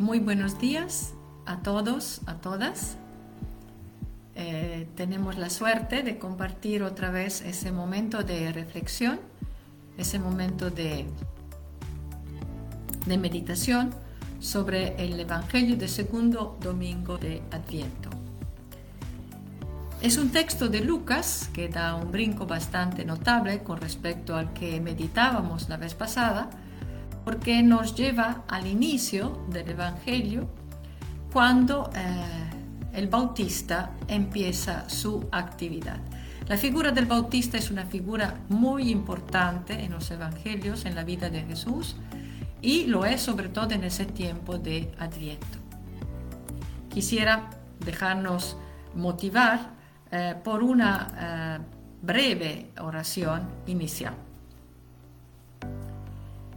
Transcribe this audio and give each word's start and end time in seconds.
Muy 0.00 0.18
buenos 0.18 0.58
días 0.58 1.12
a 1.44 1.58
todos, 1.58 2.22
a 2.24 2.36
todas. 2.36 2.96
Eh, 4.34 4.88
tenemos 4.96 5.36
la 5.36 5.50
suerte 5.50 6.02
de 6.02 6.18
compartir 6.18 6.82
otra 6.82 7.10
vez 7.10 7.42
ese 7.42 7.70
momento 7.70 8.22
de 8.22 8.50
reflexión, 8.50 9.20
ese 9.98 10.18
momento 10.18 10.70
de, 10.70 11.04
de 13.04 13.18
meditación 13.18 13.90
sobre 14.38 14.96
el 15.04 15.20
Evangelio 15.20 15.76
del 15.76 15.90
segundo 15.90 16.56
domingo 16.62 17.18
de 17.18 17.42
Adviento. 17.50 18.08
Es 20.00 20.16
un 20.16 20.30
texto 20.30 20.70
de 20.70 20.80
Lucas 20.80 21.50
que 21.52 21.68
da 21.68 21.94
un 21.94 22.10
brinco 22.10 22.46
bastante 22.46 23.04
notable 23.04 23.62
con 23.62 23.78
respecto 23.78 24.34
al 24.34 24.54
que 24.54 24.80
meditábamos 24.80 25.68
la 25.68 25.76
vez 25.76 25.92
pasada, 25.92 26.48
porque 27.30 27.62
nos 27.62 27.94
lleva 27.94 28.42
al 28.48 28.66
inicio 28.66 29.44
del 29.50 29.70
Evangelio 29.70 30.48
cuando 31.32 31.88
eh, 31.94 32.50
el 32.92 33.06
bautista 33.06 33.92
empieza 34.08 34.90
su 34.90 35.28
actividad. 35.30 35.98
La 36.48 36.56
figura 36.56 36.90
del 36.90 37.06
bautista 37.06 37.56
es 37.56 37.70
una 37.70 37.86
figura 37.86 38.34
muy 38.48 38.90
importante 38.90 39.74
en 39.74 39.92
los 39.92 40.10
Evangelios, 40.10 40.86
en 40.86 40.96
la 40.96 41.04
vida 41.04 41.30
de 41.30 41.42
Jesús, 41.42 41.94
y 42.60 42.86
lo 42.86 43.04
es 43.04 43.20
sobre 43.20 43.48
todo 43.48 43.70
en 43.70 43.84
ese 43.84 44.06
tiempo 44.06 44.58
de 44.58 44.90
Adviento. 44.98 45.58
Quisiera 46.88 47.48
dejarnos 47.78 48.56
motivar 48.96 49.70
eh, 50.10 50.34
por 50.42 50.64
una 50.64 51.60
eh, 51.60 51.64
breve 52.02 52.72
oración 52.80 53.48
inicial. 53.68 54.29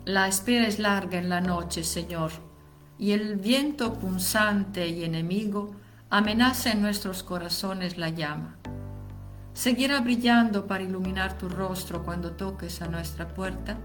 La 0.05 0.27
espera 0.27 0.67
es 0.67 0.79
larga 0.79 1.17
en 1.17 1.29
la 1.29 1.39
noche, 1.39 1.81
Señor, 1.85 2.31
y 2.99 3.11
el 3.11 3.37
viento 3.37 3.93
punzante 3.93 4.85
y 4.89 5.05
enemigo 5.05 5.75
amenaza 6.09 6.71
en 6.71 6.81
nuestros 6.81 7.23
corazones 7.23 7.97
la 7.97 8.09
llama. 8.09 8.57
¿Seguirá 9.53 10.01
brillando 10.01 10.67
para 10.67 10.83
iluminar 10.83 11.37
tu 11.37 11.47
rostro 11.47 12.03
cuando 12.03 12.31
toques 12.33 12.81
a 12.81 12.89
nuestra 12.89 13.29
puerta? 13.29 13.77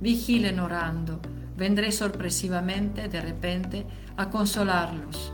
Vigilen 0.00 0.60
orando, 0.60 1.18
vendré 1.56 1.90
sorpresivamente, 1.90 3.08
de 3.08 3.22
repente, 3.22 3.86
a 4.18 4.28
consolarlos. 4.28 5.32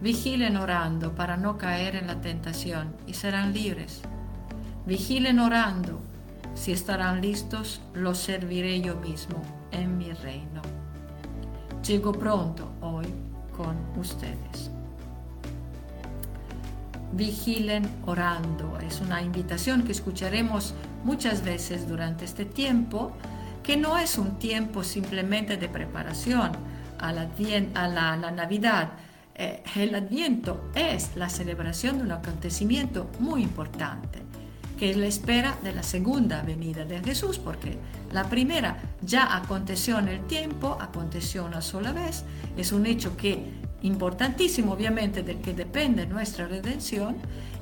Vigilen 0.00 0.56
orando 0.56 1.16
para 1.16 1.36
no 1.36 1.58
caer 1.58 1.96
en 1.96 2.06
la 2.06 2.20
tentación 2.20 2.94
y 3.08 3.14
serán 3.14 3.52
libres. 3.52 4.02
Vigilen 4.86 5.40
orando, 5.40 6.00
si 6.54 6.72
estarán 6.72 7.20
listos, 7.20 7.80
los 7.94 8.18
serviré 8.18 8.80
yo 8.80 8.96
mismo 8.96 9.42
en 9.70 9.98
mi 9.98 10.12
reino. 10.12 10.62
Llego 11.86 12.12
pronto 12.12 12.72
hoy 12.80 13.06
con 13.56 13.76
ustedes. 13.98 14.70
Vigilen 17.12 17.88
orando. 18.06 18.78
Es 18.78 19.00
una 19.00 19.20
invitación 19.22 19.82
que 19.82 19.92
escucharemos 19.92 20.74
muchas 21.04 21.42
veces 21.44 21.88
durante 21.88 22.24
este 22.24 22.44
tiempo, 22.44 23.12
que 23.62 23.76
no 23.76 23.98
es 23.98 24.18
un 24.18 24.38
tiempo 24.38 24.84
simplemente 24.84 25.56
de 25.56 25.68
preparación 25.68 26.52
a 26.98 27.12
la, 27.12 27.28
a 27.74 27.88
la, 27.88 28.30
Navidad. 28.30 28.90
Eh, 29.34 29.62
el 29.76 29.94
Adviento 29.94 30.70
es 30.74 31.16
la 31.16 31.28
celebración 31.28 31.98
de 31.98 32.04
un 32.04 32.12
acontecimiento 32.12 33.10
muy 33.18 33.42
importante 33.42 34.22
que 34.82 34.90
es 34.90 34.96
la 34.96 35.06
espera 35.06 35.56
de 35.62 35.72
la 35.72 35.84
segunda 35.84 36.42
venida 36.42 36.84
de 36.84 36.98
Jesús, 37.04 37.38
porque 37.38 37.78
la 38.10 38.28
primera 38.28 38.82
ya 39.00 39.36
aconteció 39.36 40.00
en 40.00 40.08
el 40.08 40.26
tiempo, 40.26 40.76
aconteció 40.80 41.44
una 41.44 41.62
sola 41.62 41.92
vez, 41.92 42.24
es 42.56 42.72
un 42.72 42.86
hecho 42.86 43.16
que 43.16 43.44
importantísimo 43.82 44.72
obviamente 44.72 45.22
del 45.22 45.40
que 45.40 45.54
depende 45.54 46.04
nuestra 46.08 46.48
redención 46.48 47.14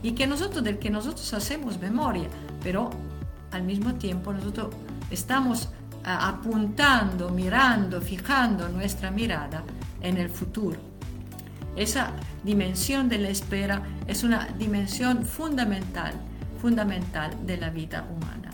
y 0.03 0.13
que 0.13 0.27
nosotros 0.27 0.65
del 0.65 0.79
que 0.79 0.89
nosotros 0.89 1.31
hacemos 1.35 1.79
memoria, 1.79 2.27
pero 2.63 2.89
al 3.51 3.65
mismo 3.65 3.97
tiempo 3.97 4.33
nosotros 4.33 4.75
estamos 5.11 5.69
ah, 6.05 6.27
apuntando, 6.27 7.29
mirando, 7.29 8.01
fijando 8.01 8.67
nuestra 8.71 9.11
mirada 9.11 9.63
en 10.01 10.17
el 10.17 10.31
futuro. 10.31 10.79
Esa 11.77 12.13
dimensión 12.43 13.11
de 13.11 13.19
la 13.19 13.29
espera 13.29 13.83
es 14.07 14.25
una 14.25 14.47
dimensión 14.59 15.27
fundamental 15.27 16.15
fundamental 16.61 17.35
de 17.47 17.57
la 17.57 17.71
vida 17.71 18.07
humana. 18.11 18.51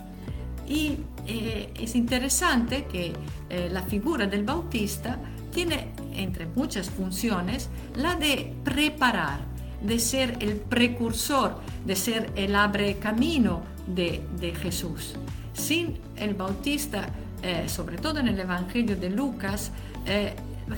Y 0.68 0.98
eh, 1.26 1.72
es 1.78 1.94
interesante 1.94 2.84
que 2.84 3.12
eh, 3.48 3.68
la 3.70 3.82
figura 3.82 4.26
del 4.26 4.44
bautista 4.44 5.18
tiene, 5.52 5.88
entre 6.12 6.46
muchas 6.46 6.90
funciones, 6.90 7.68
la 7.94 8.16
de 8.16 8.52
preparar, 8.64 9.40
de 9.80 9.98
ser 9.98 10.36
el 10.40 10.56
precursor, 10.56 11.60
de 11.84 11.94
ser 11.94 12.30
el 12.34 12.54
abre 12.56 12.96
camino 12.96 13.62
de, 13.86 14.22
Jesús. 14.60 15.14
Sin 15.52 15.98
el 16.16 16.34
bautista, 16.34 17.08
eh, 17.42 17.68
sobre 17.68 17.98
todo 17.98 18.18
en 18.18 18.28
el 18.28 18.38
Evangelio 18.38 18.96
de 18.96 19.10
Lucas, 19.10 19.70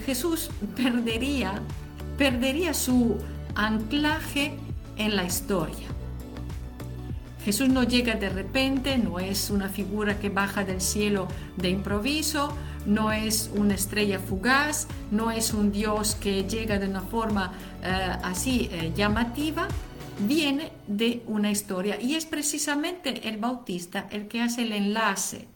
Jesús 0.06 0.50
perdería, 0.74 1.60
perdería 2.16 2.72
su 2.72 3.18
anclaje 3.54 4.54
en 4.96 5.16
la 5.16 5.24
historia. 5.24 5.97
Jesús 7.48 7.70
no 7.70 7.82
llega 7.82 8.12
de 8.12 8.28
repente, 8.28 8.98
no 8.98 9.18
es 9.18 9.48
una 9.48 9.70
figura 9.70 10.18
que 10.18 10.28
baja 10.28 10.66
del 10.66 10.82
cielo 10.82 11.28
de 11.56 11.70
improviso, 11.70 12.54
no 12.84 13.10
es 13.10 13.50
una 13.56 13.74
estrella 13.74 14.18
fugaz, 14.18 14.86
no 15.10 15.30
es 15.30 15.54
un 15.54 15.72
Dios 15.72 16.14
que 16.14 16.44
llega 16.44 16.78
de 16.78 16.86
una 16.86 17.00
forma 17.00 17.54
eh, 17.82 18.18
así 18.22 18.68
eh, 18.70 18.92
llamativa, 18.94 19.66
viene 20.26 20.72
de 20.88 21.22
una 21.26 21.50
historia 21.50 21.98
y 21.98 22.16
es 22.16 22.26
precisamente 22.26 23.26
el 23.26 23.38
Bautista 23.38 24.08
el 24.10 24.28
que 24.28 24.42
hace 24.42 24.60
el 24.60 24.72
enlace. 24.72 25.48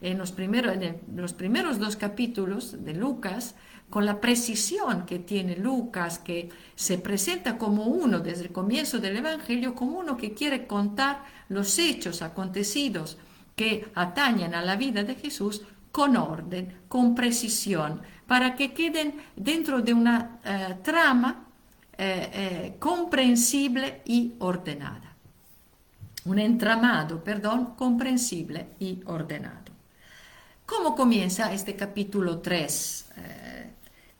En 0.00 0.18
los 0.18 0.32
primeros, 0.32 0.74
en 0.74 0.98
los 1.14 1.34
primeros 1.34 1.78
dos 1.78 1.94
capítulos 1.94 2.84
de 2.84 2.94
Lucas, 2.94 3.54
con 3.90 4.04
la 4.04 4.20
precisión 4.20 5.06
que 5.06 5.20
tiene 5.20 5.56
Lucas, 5.56 6.18
que 6.18 6.48
se 6.74 6.98
presenta 6.98 7.56
como 7.56 7.84
uno 7.84 8.20
desde 8.20 8.44
el 8.44 8.52
comienzo 8.52 8.98
del 8.98 9.16
Evangelio, 9.16 9.74
como 9.74 9.98
uno 9.98 10.16
que 10.16 10.34
quiere 10.34 10.66
contar 10.66 11.24
los 11.48 11.78
hechos 11.78 12.22
acontecidos 12.22 13.18
que 13.54 13.90
atañen 13.94 14.54
a 14.54 14.62
la 14.62 14.76
vida 14.76 15.02
de 15.02 15.14
Jesús 15.14 15.62
con 15.90 16.16
orden, 16.16 16.80
con 16.88 17.14
precisión, 17.14 18.02
para 18.26 18.54
que 18.54 18.74
queden 18.74 19.14
dentro 19.34 19.80
de 19.80 19.94
una 19.94 20.40
eh, 20.44 20.76
trama 20.82 21.46
eh, 21.96 22.30
eh, 22.32 22.76
comprensible 22.78 24.02
y 24.04 24.34
ordenada. 24.40 25.14
Un 26.26 26.38
entramado, 26.38 27.22
perdón, 27.22 27.76
comprensible 27.76 28.70
y 28.80 29.00
ordenado. 29.06 29.72
¿Cómo 30.66 30.94
comienza 30.96 31.52
este 31.52 31.76
capítulo 31.76 32.40
3? 32.40 33.06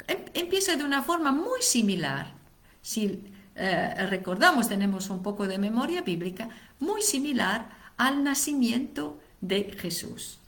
Em, 0.07 0.19
empieza 0.35 0.77
de 0.77 0.85
una 0.85 1.03
forma 1.03 1.33
muy 1.33 1.63
similar. 1.63 2.33
Si 2.81 3.25
eh, 3.55 4.07
recordamos, 4.09 4.69
tenemos 4.69 5.11
un 5.11 5.23
poco 5.23 5.47
de 5.47 5.59
memoria 5.59 6.03
bíblica, 6.03 6.49
muy 6.79 7.03
similar 7.03 7.69
al 7.97 8.23
nacimiento 8.23 9.19
de 9.41 9.73
Jesús. 9.73 10.39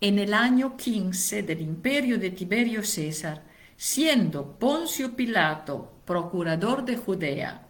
En 0.00 0.18
el 0.18 0.34
año 0.34 0.76
15 0.76 1.44
del 1.44 1.60
imperio 1.60 2.18
de 2.18 2.30
Tiberio 2.30 2.82
César, 2.82 3.42
siendo 3.76 4.58
Poncio 4.58 5.14
Pilato 5.14 5.92
procurador 6.04 6.84
de 6.84 6.96
Judea, 6.96 7.66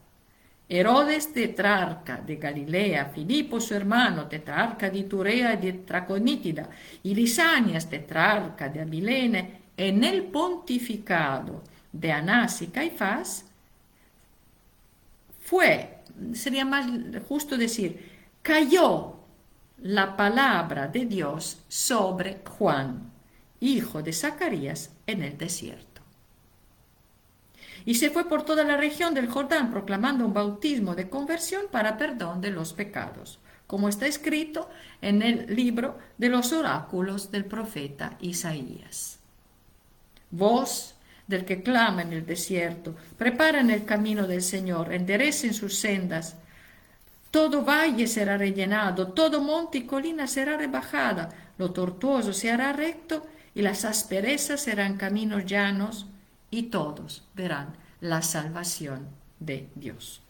Herodes 0.69 1.35
tetrarca 1.35 2.17
de 2.17 2.37
Galilea, 2.37 3.13
Filipo 3.15 3.61
su 3.61 3.75
hermano 3.75 4.27
tetrarca 4.27 4.89
de 4.89 5.03
Turea 5.03 5.53
y 5.53 5.57
de 5.59 5.73
Traconítida, 5.85 6.71
y 7.03 7.15
Lisanias 7.15 7.91
tetrarca 7.91 8.71
de 8.71 8.81
Abilene, 8.81 9.62
en 9.77 10.05
el 10.05 10.25
pontificado 10.25 11.63
de 11.93 12.13
Anás 12.13 12.63
y 12.63 12.69
Caifás 12.69 13.45
fue, 15.41 15.99
sería 16.33 16.65
más 16.65 16.87
justo 17.29 17.57
decir, 17.57 18.11
cayó 18.43 19.17
la 19.79 20.17
palabra 20.17 20.87
de 20.89 21.07
Dios 21.07 21.65
sobre 21.69 22.41
Juan, 22.47 23.11
hijo 23.61 24.03
de 24.03 24.13
Zacarías, 24.13 24.93
en 25.07 25.23
el 25.23 25.37
desierto. 25.37 26.03
Y 27.85 27.97
se 27.97 28.11
fue 28.11 28.29
por 28.29 28.45
toda 28.45 28.63
la 28.63 28.77
región 28.77 29.13
del 29.13 29.29
Jordán 29.29 29.71
proclamando 29.71 30.25
un 30.25 30.33
bautismo 30.33 30.95
de 30.95 31.11
conversión 31.11 31.65
para 31.71 31.97
perdón 31.97 32.41
de 32.41 32.51
los 32.51 32.73
pecados, 32.73 33.41
como 33.67 33.89
está 33.89 34.07
escrito 34.07 34.71
en 35.01 35.23
el 35.23 35.55
libro 35.55 35.99
de 36.17 36.29
los 36.29 36.53
oráculos 36.53 37.33
del 37.33 37.45
profeta 37.45 38.17
Isaías 38.21 39.22
voz 40.33 40.97
del 41.29 41.45
que 41.45 41.63
clama 41.63 42.03
en 42.03 42.13
el 42.13 42.27
desierto, 42.27 42.97
preparen 43.17 43.71
el 43.71 43.85
camino 43.85 44.27
del 44.27 44.43
Señor, 44.43 44.93
enderecen 44.93 45.55
sus 45.55 45.77
sendas. 45.77 46.37
Todo 47.31 47.65
valle 47.65 48.07
será 48.09 48.37
rellenado, 48.37 49.13
todo 49.13 49.41
monte 49.41 49.79
y 49.79 49.87
colina 49.87 50.27
será 50.27 50.57
rebajada, 50.57 51.31
lo 51.57 51.71
tortuoso 51.71 52.33
se 52.33 52.51
hará 52.51 52.73
recto 52.73 53.27
y 53.55 53.63
las 53.63 53.85
asperezas 53.85 54.61
serán 54.61 54.97
caminos 54.97 55.47
llanos 55.47 56.07
y 56.51 56.65
todos 56.65 57.25
verán 57.35 57.75
la 58.01 58.21
salvación 58.21 59.07
de 59.39 59.69
Dios. 59.75 60.21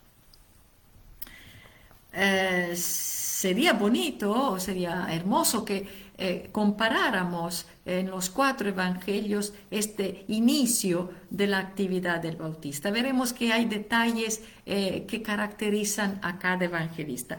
Eh, 2.13 2.75
sería 2.77 3.73
bonito, 3.73 4.61
sería 4.61 5.07
hermoso 5.11 5.65
que 5.65 6.12
eh, 6.19 6.49
comparáramos 6.53 7.67
en 7.85 8.11
los 8.11 8.31
cuatro 8.31 8.69
evangelios 8.69 9.53
este 9.71 10.25
inicio 10.29 11.11
de 11.31 11.47
la 11.47 11.59
actividad 11.59 12.21
del 12.21 12.37
bautista. 12.37 12.91
Veremos 12.91 13.33
que 13.33 13.53
hay 13.53 13.65
detalles 13.65 14.43
eh, 14.67 15.05
que 15.07 15.23
caracterizan 15.23 16.19
a 16.23 16.39
cada 16.39 16.65
evangelista. 16.65 17.39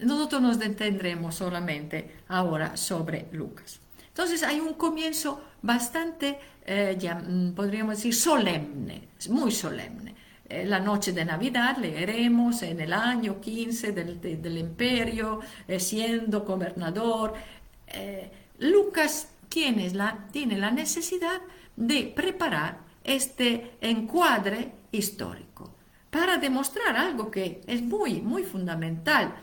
Nosotros 0.00 0.42
nos 0.42 0.58
detendremos 0.58 1.34
solamente 1.34 2.16
ahora 2.28 2.76
sobre 2.76 3.26
Lucas. 3.32 3.80
Entonces 4.08 4.42
hay 4.42 4.60
un 4.60 4.74
comienzo 4.74 5.40
bastante, 5.62 6.38
ya, 6.98 7.14
mm, 7.14 7.54
podríamos 7.54 7.96
decir, 7.96 8.14
solemne, 8.14 9.08
muy 9.30 9.50
solemne. 9.50 10.12
Eh, 10.52 10.66
la 10.66 10.80
noche 10.80 11.12
de 11.12 11.24
Navidad 11.24 11.78
leeremos 11.78 12.62
en 12.62 12.78
el 12.80 12.92
año 12.92 13.40
15 13.40 13.92
del, 13.92 14.58
imperio, 14.58 15.40
eh, 15.66 15.80
siendo 15.80 16.42
gobernador. 16.42 17.32
Eh, 17.88 18.30
Lucas 18.58 19.28
tiene 19.48 19.90
la, 19.90 20.28
tiene 20.32 20.56
la 20.58 20.70
necesidad 20.70 21.40
de 21.76 22.04
preparar 22.04 22.80
este 23.04 23.76
encuadre 23.80 24.72
histórico 24.92 25.74
para 26.10 26.36
demostrar 26.36 26.96
algo 26.96 27.30
que 27.30 27.62
es 27.66 27.82
muy, 27.82 28.20
muy 28.20 28.44
fundamental. 28.44 29.34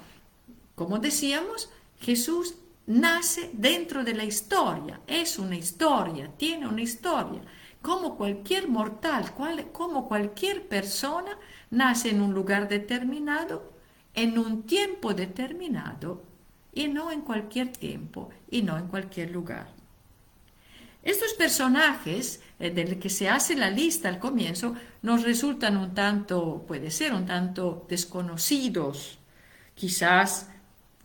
Como 0.76 1.00
decíamos, 1.00 1.70
Jesús 2.00 2.56
nace 2.86 3.52
dentro 3.54 4.04
de 4.04 4.14
la 4.14 4.24
historia, 4.24 5.02
es 5.06 5.38
una 5.38 5.56
historia, 5.56 6.32
tiene 6.38 6.68
una 6.68 6.82
historia 6.82 7.42
como 7.82 8.18
cualquier 8.18 8.68
mortal, 8.68 9.34
como 9.72 10.08
cualquier 10.08 10.68
persona, 10.68 11.38
nace 11.70 12.10
en 12.10 12.22
un 12.22 12.34
lugar 12.34 12.68
determinado, 12.68 13.74
en 14.14 14.38
un 14.38 14.64
tiempo 14.64 15.14
determinado, 15.14 16.24
y 16.74 16.88
no 16.88 17.12
en 17.12 17.22
cualquier 17.22 17.72
tiempo 17.72 18.30
y 18.50 18.62
no 18.62 18.78
en 18.78 18.88
cualquier 18.88 19.32
lugar. 19.32 19.68
Estos 21.02 21.34
personajes 21.34 22.42
eh, 22.60 22.72
del 22.72 23.00
que 23.00 23.10
se 23.10 23.30
hace 23.30 23.56
la 23.56 23.70
lista 23.70 24.10
al 24.10 24.20
comienzo 24.20 24.76
nos 25.02 25.24
resultan 25.24 25.78
un 25.78 25.94
tanto, 25.94 26.66
puede 26.68 26.92
ser 26.92 27.14
un 27.14 27.26
tanto 27.26 27.86
desconocidos. 27.90 29.18
Quizás 29.76 30.50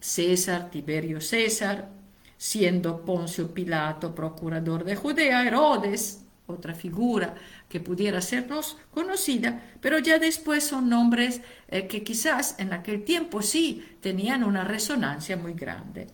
César, 0.01 0.71
Tiberio 0.71 1.21
César, 1.21 1.91
siendo 2.37 3.05
Poncio 3.05 3.55
Pilato 3.55 4.15
procurador 4.15 4.85
de 4.85 4.97
Judea, 4.97 5.47
Herodes, 5.47 6.24
otra 6.47 6.75
figura 6.75 7.35
que 7.69 7.81
pudiera 7.81 8.21
sernos 8.21 8.77
conocida, 8.91 9.63
pero 9.81 9.99
ya 9.99 10.19
después 10.19 10.65
son 10.65 10.89
nombres 10.89 11.41
eh, 11.69 11.87
que 11.87 12.03
quizás 12.03 12.57
en 12.59 12.73
aquel 12.73 13.05
tiempo 13.05 13.43
sí 13.43 13.85
tenían 14.01 14.45
una 14.45 14.65
resonancia 14.65 15.37
muy 15.37 15.55
grande. 15.55 16.09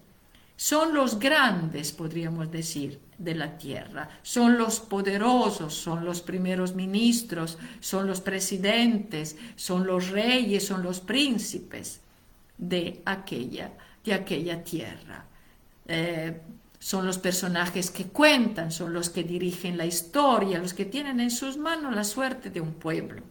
Son 0.56 0.94
los 0.94 1.18
grandes, 1.18 1.90
podríamos 1.90 2.50
decir, 2.50 3.00
de 3.18 3.34
la 3.34 3.58
tierra, 3.58 4.08
son 4.22 4.56
los 4.56 4.80
poderosos, 4.80 5.74
son 5.74 6.04
los 6.04 6.22
primeros 6.22 6.74
ministros, 6.74 7.58
son 7.80 8.06
los 8.06 8.20
presidentes, 8.20 9.36
son 9.56 9.86
los 9.86 10.08
reyes, 10.10 10.66
son 10.66 10.82
los 10.82 11.00
príncipes 11.00 12.00
de 12.56 13.02
aquella, 13.04 13.72
de 14.04 14.14
aquella 14.14 14.62
tierra. 14.62 15.24
Eh, 15.86 16.40
son 16.80 17.06
los 17.06 17.18
personajes 17.18 17.90
que 17.90 18.06
cuentan, 18.06 18.72
son 18.72 18.94
los 18.94 19.10
que 19.10 19.22
dirigen 19.22 19.76
la 19.76 19.84
historia, 19.84 20.58
los 20.58 20.72
que 20.72 20.86
tienen 20.86 21.20
en 21.20 21.30
sus 21.30 21.58
manos 21.58 21.94
la 21.94 22.04
suerte 22.04 22.48
de 22.48 22.62
un 22.62 22.72
pueblo. 22.72 23.22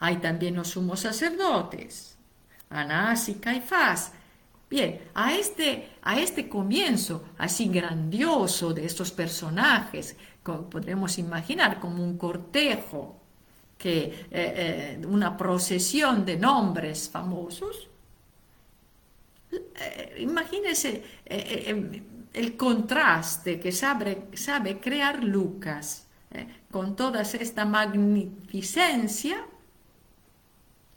Hay 0.00 0.18
también 0.18 0.54
los 0.54 0.68
sumos 0.68 1.00
sacerdotes, 1.00 2.16
Anás 2.70 3.28
y 3.30 3.34
Caifás. 3.36 4.12
Bien, 4.68 5.00
a 5.14 5.34
este, 5.34 5.96
a 6.02 6.20
este 6.20 6.46
comienzo 6.46 7.24
así 7.38 7.68
grandioso 7.68 8.74
de 8.74 8.84
estos 8.84 9.10
personajes, 9.10 10.14
como 10.42 10.68
podremos 10.68 11.16
imaginar 11.18 11.80
como 11.80 12.04
un 12.04 12.18
cortejo, 12.18 13.18
que, 13.78 14.02
eh, 14.02 14.26
eh, 14.30 15.06
una 15.06 15.38
procesión 15.38 16.26
de 16.26 16.36
nombres 16.36 17.08
famosos, 17.08 17.88
eh, 19.80 20.16
imagínese 20.20 21.02
eh, 21.24 21.64
eh, 21.66 22.02
el 22.32 22.56
contraste 22.56 23.60
que 23.60 23.72
sabe, 23.72 24.28
crear 24.80 25.22
Lucas 25.24 26.06
con 26.70 26.94
toda 26.94 27.22
esta 27.22 27.64
magnificencia. 27.64 29.44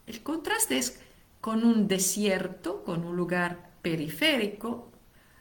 El 0.05 0.21
contraste 0.21 0.77
es 0.77 0.99
con 1.39 1.63
un 1.63 1.87
desierto, 1.87 2.83
con 2.83 3.05
un 3.05 3.15
lugar 3.15 3.71
periférico. 3.81 4.91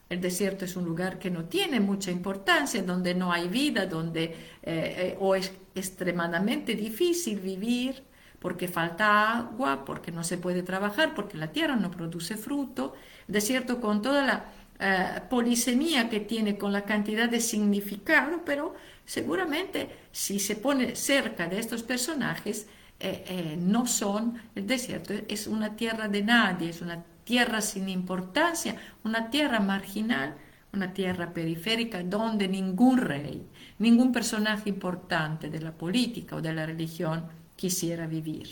El 0.09 0.21
desierto 0.21 0.65
es 0.65 0.77
un 0.77 0.85
lugar 0.85 1.19
que 1.19 1.31
no 1.31 1.47
tiene 1.47 1.81
mucha 1.81 2.11
importancia, 2.11 2.83
donde 2.83 3.15
no 3.15 3.33
hay 3.33 3.49
vida, 3.49 3.87
donde 3.87 5.17
o 5.19 5.35
es 5.35 5.53
extremadamente 5.75 6.75
difícil 6.77 7.41
vivir 7.41 8.05
porque 8.41 8.69
falta 8.69 9.39
agua, 9.39 9.85
porque 9.85 10.11
no 10.11 10.25
se 10.25 10.39
puede 10.39 10.63
trabajar, 10.63 11.15
porque 11.15 11.37
la 11.37 11.53
tierra 11.53 11.77
no 11.77 11.91
produce 11.91 12.37
fruto, 12.37 12.95
desierto 13.29 13.81
con 13.81 14.03
toda 14.03 14.25
la 14.25 14.45
eh, 14.81 15.21
polisemía 15.29 16.09
que 16.09 16.21
tiene, 16.21 16.57
con 16.57 16.73
la 16.73 16.83
cantidad 16.83 17.29
de 17.29 17.41
significado, 17.41 18.43
pero 18.45 18.75
seguramente 19.05 19.91
si 20.11 20.41
se 20.41 20.57
pone 20.57 20.97
cerca 20.97 21.47
de 21.47 21.59
estos 21.59 21.83
personajes, 21.83 22.67
eh, 22.99 23.25
eh, 23.29 23.57
no 23.59 23.87
son, 23.87 24.41
el 24.55 24.67
desierto 24.67 25.13
es 25.29 25.47
una 25.47 25.77
tierra 25.77 26.09
de 26.09 26.23
nadie, 26.23 26.71
es 26.71 26.81
una 26.81 27.05
tierra 27.25 27.61
sin 27.61 27.89
importancia, 27.91 28.77
una 29.05 29.31
tierra 29.31 29.61
marginal, 29.61 30.37
una 30.73 30.93
tierra 30.95 31.33
periférica 31.33 32.03
donde 32.03 32.49
ningún 32.49 32.99
rey, 32.99 33.47
ningún 33.79 34.13
personaje 34.13 34.69
importante 34.71 35.51
de 35.51 35.61
la 35.61 35.73
política 35.73 36.37
o 36.37 36.43
de 36.43 36.53
la 36.53 36.65
religión 36.65 37.25
quisiera 37.61 38.07
vivir. 38.07 38.49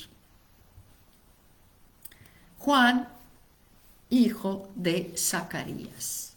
Juan, 2.59 3.09
hijo 4.11 4.69
de 4.75 5.15
Zacarías. 5.17 6.35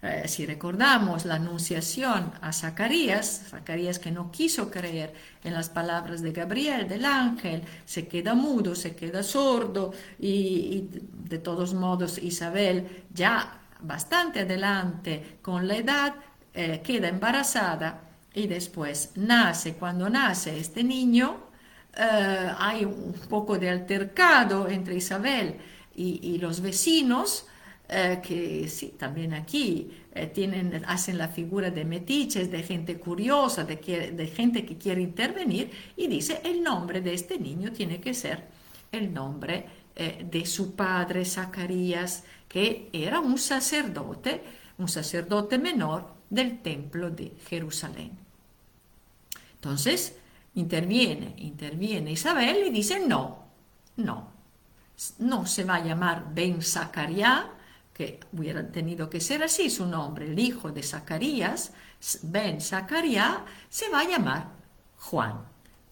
Eh, 0.00 0.26
si 0.26 0.46
recordamos 0.46 1.26
la 1.26 1.34
anunciación 1.34 2.32
a 2.40 2.50
Zacarías, 2.52 3.42
Zacarías 3.50 3.98
que 3.98 4.10
no 4.10 4.32
quiso 4.32 4.70
creer 4.70 5.12
en 5.44 5.52
las 5.52 5.68
palabras 5.68 6.22
de 6.22 6.32
Gabriel, 6.32 6.88
del 6.88 7.04
ángel, 7.04 7.62
se 7.84 8.08
queda 8.08 8.34
mudo, 8.34 8.74
se 8.74 8.96
queda 8.96 9.22
sordo 9.22 9.92
y, 10.18 10.88
de 11.30 11.38
todos 11.38 11.74
modos 11.74 12.18
Isabel 12.18 13.04
ya 13.12 13.60
bastante 13.80 14.40
adelante 14.40 15.38
con 15.42 15.68
la 15.68 15.76
edad 15.76 16.14
eh, 16.54 16.80
queda 16.82 17.08
embarazada 17.08 18.11
y 18.34 18.46
después 18.46 19.12
nace, 19.16 19.74
cuando 19.74 20.08
nace 20.08 20.58
este 20.58 20.82
niño, 20.82 21.52
eh, 21.94 22.50
hay 22.58 22.84
un 22.84 23.12
poco 23.28 23.58
de 23.58 23.68
altercado 23.68 24.68
entre 24.68 24.96
Isabel 24.96 25.56
y, 25.94 26.38
los 26.38 26.62
vecinos, 26.62 27.46
eh, 27.88 28.20
que 28.22 28.66
sí, 28.68 28.94
también 28.98 29.34
aquí 29.34 29.90
eh, 30.14 30.26
tienen, 30.26 30.82
hacen 30.86 31.18
la 31.18 31.28
figura 31.28 31.70
de 31.70 31.84
metiches, 31.84 32.50
de 32.50 32.62
gente 32.62 32.98
curiosa, 32.98 33.64
de, 33.64 33.76
de 33.76 34.26
gente 34.28 34.64
que 34.64 34.78
quiere 34.78 35.02
intervenir, 35.02 35.70
y 35.96 36.06
dice, 36.06 36.40
el 36.44 36.62
nombre 36.62 37.02
de 37.02 37.12
este 37.12 37.38
niño 37.38 37.72
tiene 37.72 38.00
que 38.00 38.14
ser 38.14 38.44
el 38.90 39.12
nombre 39.12 39.82
de 39.94 40.46
su 40.46 40.74
padre 40.74 41.22
Zacarías, 41.26 42.24
que 42.48 42.88
era 42.94 43.20
un 43.20 43.36
sacerdote, 43.36 44.42
un 44.78 44.88
sacerdote 44.88 45.58
menor 45.58 46.14
del 46.30 46.62
templo 46.62 47.10
de 47.10 47.34
Jerusalén. 47.46 48.21
Entonces 49.62 50.16
interviene, 50.56 51.36
interviene 51.38 52.10
Isabel 52.10 52.66
y 52.66 52.70
dice 52.70 52.98
no, 52.98 53.44
no, 53.94 54.28
no 55.20 55.46
se 55.46 55.62
va 55.62 55.76
a 55.76 55.84
llamar 55.84 56.34
Ben 56.34 56.60
Zacarías, 56.62 57.44
que 57.94 58.18
hubiera 58.32 58.66
tenido 58.72 59.08
que 59.08 59.20
ser 59.20 59.44
así 59.44 59.70
su 59.70 59.86
nombre, 59.86 60.26
el 60.26 60.36
hijo 60.40 60.72
de 60.72 60.82
Zacarías, 60.82 61.72
Ben 62.24 62.60
Zacarías, 62.60 63.38
se 63.68 63.88
va 63.88 64.00
a 64.00 64.08
llamar 64.08 64.48
Juan, 64.96 65.44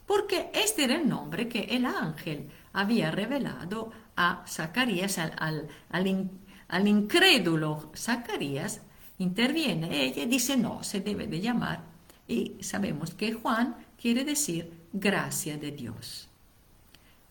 porque 0.05 0.51
este 0.53 0.83
era 0.83 0.97
el 0.97 1.09
nombre 1.09 1.47
que 1.47 1.61
el 1.61 1.87
ángel 1.87 2.51
había 2.73 3.13
revelado 3.13 3.93
a 4.17 4.43
Zacarías, 4.49 5.17
al, 5.19 5.69
al 5.91 6.89
incrédulo 6.89 7.93
Zacarías, 7.95 8.81
interviene 9.19 10.03
ella 10.03 10.25
y 10.25 10.27
dice 10.27 10.57
no, 10.57 10.83
se 10.83 10.99
debe 10.99 11.29
de 11.29 11.41
llamar 11.41 11.90
y 12.31 12.63
sabemos 12.63 13.13
que 13.13 13.33
Juan 13.33 13.75
quiere 14.01 14.25
decir 14.25 14.73
gracia 14.93 15.59
de 15.59 15.73
Dios. 15.73 16.29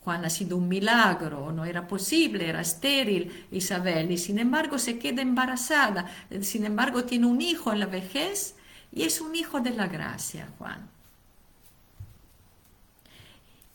Juan 0.04 0.26
ha 0.26 0.30
sido 0.30 0.58
un 0.58 0.68
milagro, 0.68 1.52
no 1.54 1.64
era 1.64 1.88
posible, 1.88 2.50
era 2.50 2.62
estéril 2.62 3.48
Isabel 3.52 4.12
y 4.12 4.18
sin 4.18 4.40
embargo 4.40 4.78
se 4.78 5.00
queda 5.00 5.22
embarazada, 5.22 6.06
sin 6.42 6.66
embargo 6.66 7.06
tiene 7.06 7.28
un 7.28 7.42
hijo 7.42 7.72
en 7.72 7.80
la 7.80 7.86
vejez 7.86 8.56
y 8.92 9.04
es 9.04 9.22
un 9.22 9.36
hijo 9.36 9.62
de 9.62 9.72
la 9.72 9.88
gracia, 9.88 10.50
Juan. 10.58 10.90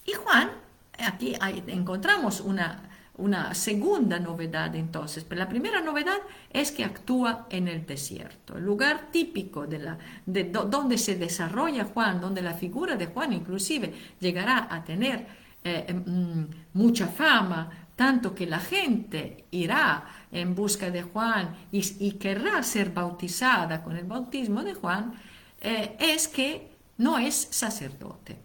Y 0.04 0.12
Juan, 0.12 0.50
aquí 0.98 1.34
encontramos 1.68 2.40
una, 2.40 2.82
una 3.16 3.54
segunda 3.54 4.18
novedad 4.18 4.74
entonces. 4.74 5.24
Pero 5.24 5.38
la 5.40 5.48
primera 5.48 5.80
novedad 5.80 6.18
es 6.50 6.72
que 6.72 6.84
actúa 6.84 7.46
en 7.50 7.68
el 7.68 7.86
desierto, 7.86 8.56
el 8.56 8.64
lugar 8.64 9.10
típico 9.10 9.66
de, 9.66 9.78
la, 9.78 9.98
de 10.26 10.44
donde 10.44 10.98
se 10.98 11.16
desarrolla 11.16 11.84
Juan, 11.84 12.20
donde 12.20 12.42
la 12.42 12.54
figura 12.54 12.96
de 12.96 13.06
Juan 13.06 13.32
inclusive 13.32 13.92
llegará 14.18 14.68
a 14.70 14.84
tener 14.84 15.26
eh, 15.62 15.94
mm, 15.94 16.44
mucha 16.74 17.06
fama, 17.06 17.70
tanto 17.96 18.34
que 18.34 18.46
la 18.46 18.58
gente 18.58 19.44
irá 19.52 20.04
en 20.32 20.54
busca 20.54 20.90
de 20.90 21.02
Juan 21.02 21.56
y, 21.70 22.12
querrá 22.12 22.62
ser 22.62 22.90
bautizada 22.90 23.82
con 23.82 23.96
el 23.96 24.04
bautismo 24.04 24.64
de 24.64 24.74
Juan, 24.74 25.14
eh, 25.60 25.96
es 26.00 26.26
que 26.26 26.72
no 26.98 27.18
es 27.18 27.34
sacerdote. 27.50 28.36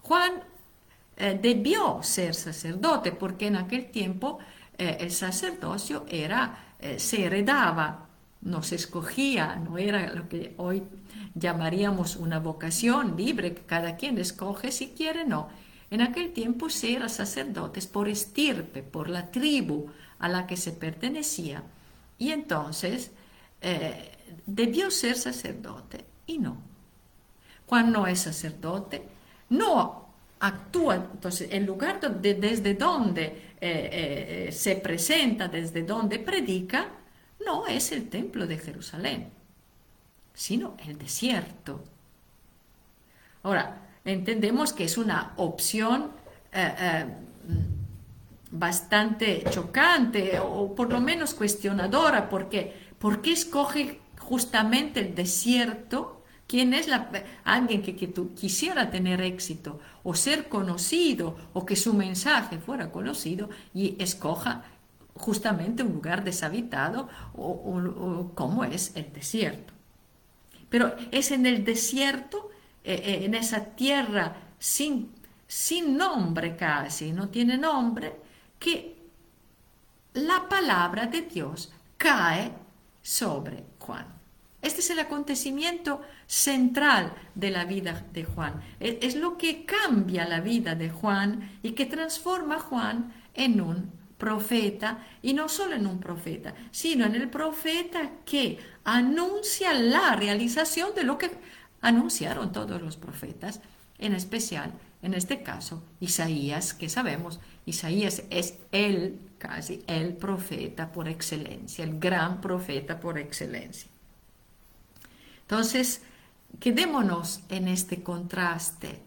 Juan 0.00 0.32
eh, 1.16 1.38
debió 1.40 2.02
ser 2.02 2.34
sacerdote 2.34 3.12
porque 3.12 3.46
en 3.46 3.56
aquel 3.56 3.90
tiempo 3.90 4.38
eh, 4.76 4.96
el 5.00 5.12
sacerdocio 5.12 6.04
era, 6.08 6.74
eh, 6.80 6.98
se 6.98 7.24
heredaba, 7.24 8.08
no 8.40 8.62
se 8.64 8.74
escogía, 8.74 9.54
no 9.56 9.78
era 9.78 10.12
lo 10.12 10.28
que 10.28 10.54
hoy 10.56 10.82
llamaríamos 11.34 12.16
una 12.16 12.40
vocación 12.40 13.16
libre, 13.16 13.54
que 13.54 13.62
cada 13.62 13.96
quien 13.96 14.18
escoge 14.18 14.72
si 14.72 14.88
quiere, 14.88 15.24
no. 15.24 15.48
En 15.90 16.00
aquel 16.00 16.32
tiempo 16.32 16.68
se 16.68 16.94
era 16.94 17.08
sacerdotes 17.08 17.86
por 17.86 18.08
estirpe, 18.08 18.82
por 18.82 19.08
la 19.08 19.30
tribu 19.30 19.86
a 20.18 20.28
la 20.28 20.46
que 20.48 20.56
se 20.56 20.72
pertenecía, 20.72 21.62
y 22.18 22.30
entonces 22.30 23.12
debió 24.46 24.90
ser 24.90 25.16
sacerdote 25.16 26.04
y 26.26 26.38
no. 26.38 26.58
Cuando 27.66 28.06
es 28.06 28.20
sacerdote, 28.20 29.02
no 29.48 30.03
actúa, 30.40 30.96
entonces 30.96 31.48
el 31.52 31.64
lugar 31.64 32.00
desde 32.00 32.74
donde 32.74 33.22
eh, 33.24 33.38
eh, 33.60 34.52
se 34.52 34.76
presenta, 34.76 35.48
desde 35.48 35.82
donde 35.82 36.18
predica, 36.18 36.88
no 37.44 37.66
es 37.66 37.92
el 37.92 38.08
templo 38.08 38.46
de 38.46 38.58
Jerusalén, 38.58 39.30
sino 40.34 40.76
el 40.86 40.98
desierto. 40.98 41.82
Ahora, 43.42 43.88
entendemos 44.04 44.72
que 44.72 44.84
es 44.84 44.98
una 44.98 45.32
opción 45.36 46.10
eh, 46.52 47.06
bastante 48.50 49.44
chocante 49.50 50.38
o 50.40 50.74
por 50.74 50.92
lo 50.92 51.00
menos 51.00 51.34
cuestionadora, 51.34 52.28
porque 52.28 52.74
¿por 52.98 53.22
qué 53.22 53.32
escoge 53.32 54.00
justamente 54.18 55.00
el 55.00 55.14
desierto 55.14 56.23
¿Quién 56.46 56.74
es 56.74 56.88
alguien 57.44 57.82
que, 57.82 57.96
que 57.96 58.12
quisiera 58.34 58.90
tener 58.90 59.20
éxito 59.22 59.80
o 60.02 60.14
ser 60.14 60.48
conocido 60.48 61.36
o 61.54 61.64
que 61.64 61.74
su 61.74 61.94
mensaje 61.94 62.58
fuera 62.58 62.92
conocido 62.92 63.48
y 63.72 63.96
escoja 63.98 64.62
justamente 65.14 65.82
un 65.82 65.94
lugar 65.94 66.22
deshabitado 66.22 67.08
o, 67.34 68.30
como 68.34 68.64
es 68.64 68.92
el 68.94 69.12
desierto? 69.12 69.72
Pero 70.68 70.94
es 71.10 71.30
en 71.30 71.46
el 71.46 71.64
desierto, 71.64 72.50
eh, 72.82 73.00
eh, 73.04 73.24
en 73.24 73.34
esa 73.34 73.64
tierra 73.64 74.36
sin 74.58 75.96
nombre 75.96 76.56
casi, 76.56 77.12
no 77.12 77.28
tiene 77.30 77.56
nombre, 77.56 78.20
que 78.58 78.96
la 80.14 80.46
palabra 80.48 81.06
de 81.06 81.22
Dios 81.22 81.72
cae 81.96 82.52
sobre 83.02 83.64
Juan. 83.78 84.13
Este 84.64 84.80
es 84.80 84.88
el 84.88 84.98
acontecimiento 84.98 86.00
central 86.26 87.12
de 87.34 87.50
la 87.50 87.66
vida 87.66 88.06
de 88.14 88.24
Juan. 88.24 88.62
Es, 88.80 89.14
lo 89.14 89.36
que 89.36 89.66
cambia 89.66 90.26
la 90.26 90.40
vida 90.40 90.74
de 90.74 90.88
Juan 90.88 91.58
y 91.62 91.72
que 91.72 91.84
transforma 91.84 92.56
a 92.56 92.60
Juan 92.60 93.12
en 93.34 93.60
un 93.60 93.92
profeta, 94.16 95.04
y 95.20 95.34
no 95.34 95.50
solo 95.50 95.74
en 95.74 95.86
un 95.86 96.00
profeta, 96.00 96.54
sino 96.70 97.04
en 97.04 97.14
el 97.14 97.28
profeta 97.28 98.10
que 98.24 98.58
anuncia 98.84 99.74
la 99.74 100.16
realización 100.16 100.94
de 100.94 101.04
lo 101.04 101.18
que 101.18 101.30
anunciaron 101.82 102.50
todos 102.50 102.80
los 102.80 102.96
profetas, 102.96 103.60
en 103.98 104.14
especial, 104.14 104.72
en 105.02 105.12
este 105.12 105.42
caso, 105.42 105.84
Isaías, 106.00 106.72
que 106.72 106.88
sabemos, 106.88 107.38
Isaías 107.66 108.22
es 108.30 108.54
el, 108.72 109.18
casi 109.36 109.82
el 109.86 110.14
profeta 110.14 110.90
por 110.90 111.06
excelencia, 111.06 111.84
el 111.84 111.98
gran 111.98 112.40
profeta 112.40 112.98
por 112.98 113.18
excelencia. 113.18 113.93
Entonces, 115.44 116.02
quedémonos 116.58 117.40
en 117.50 117.68
este 117.68 118.02
contraste 118.02 119.02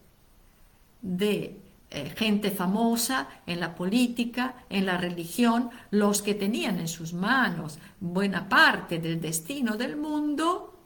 de 1.01 1.59
eh, 1.89 2.13
gente 2.15 2.51
famosa 2.51 3.27
en 3.45 3.59
la 3.59 3.73
política, 3.73 4.55
en 4.69 4.85
la 4.85 4.97
religión, 4.97 5.71
los 5.89 6.21
que 6.21 6.35
tenían 6.35 6.79
en 6.79 6.87
sus 6.87 7.13
manos 7.13 7.79
buena 7.99 8.49
parte 8.49 8.99
del 8.99 9.19
destino 9.21 9.77
del 9.77 9.95
mundo, 9.95 10.77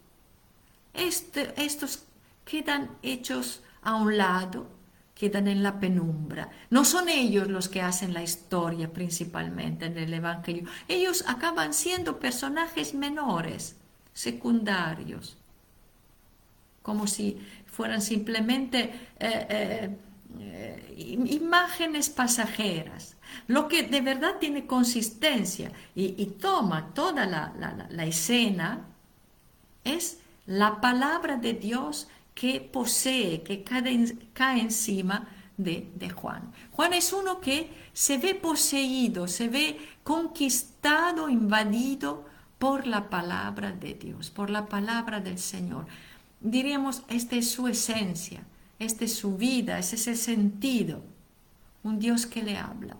este, 0.93 1.53
estos 1.61 2.03
quedan 2.45 2.91
hechos 3.01 3.61
a 3.81 3.95
un 3.95 4.15
lado, 4.15 4.67
quedan 5.15 5.47
en 5.47 5.63
la 5.63 5.79
penumbra. 5.79 6.49
No 6.69 6.85
son 6.85 7.09
ellos 7.09 7.47
los 7.47 7.67
que 7.67 7.81
hacen 7.81 8.13
la 8.13 8.23
historia 8.23 8.93
principalmente 8.93 9.85
en 9.87 9.97
el 9.97 10.13
Evangelio. 10.13 10.69
Ellos 10.87 11.25
acaban 11.27 11.73
siendo 11.73 12.19
personajes 12.19 12.93
menores, 12.93 13.75
secundarios 14.13 15.40
como 16.81 17.07
si 17.07 17.37
fueran 17.71 18.01
simplemente 18.01 18.79
eh, 19.19 19.47
eh, 19.49 19.97
eh, 20.39 20.93
imágenes 21.29 22.09
pasajeras. 22.09 23.15
Lo 23.47 23.67
que 23.67 23.83
de 23.83 24.01
verdad 24.01 24.35
tiene 24.39 24.65
consistencia 24.65 25.71
y, 25.95 26.25
toma 26.39 26.93
toda 26.93 27.25
la, 27.25 28.05
escena 28.05 28.85
es 29.83 30.19
la 30.45 30.81
palabra 30.81 31.37
de 31.37 31.53
Dios 31.53 32.07
que 32.33 32.59
posee, 32.59 33.41
que 33.41 33.63
cae, 33.63 34.59
encima 34.59 35.27
de, 35.57 35.89
de, 35.95 36.09
Juan. 36.09 36.51
Juan 36.71 36.93
es 36.93 37.13
uno 37.13 37.39
que 37.39 37.71
se 37.93 38.17
ve 38.17 38.35
poseído, 38.35 39.27
se 39.27 39.47
ve 39.47 39.79
conquistado, 40.03 41.29
invadido 41.29 42.25
por 42.59 42.85
la 42.85 43.09
palabra 43.09 43.71
de 43.71 43.93
Dios, 43.93 44.29
por 44.29 44.49
la 44.49 44.65
palabra 44.67 45.21
del 45.21 45.39
Señor 45.39 45.85
diríamos, 46.41 47.03
esta 47.07 47.35
es 47.35 47.49
su 47.51 47.67
esencia, 47.67 48.43
esta 48.79 49.05
es 49.05 49.15
su 49.15 49.37
vida, 49.37 49.79
ese 49.79 49.95
es 49.95 50.07
el 50.07 50.17
sentido, 50.17 51.03
un 51.83 51.99
Dios 51.99 52.25
que 52.25 52.43
le 52.43 52.57
habla. 52.57 52.97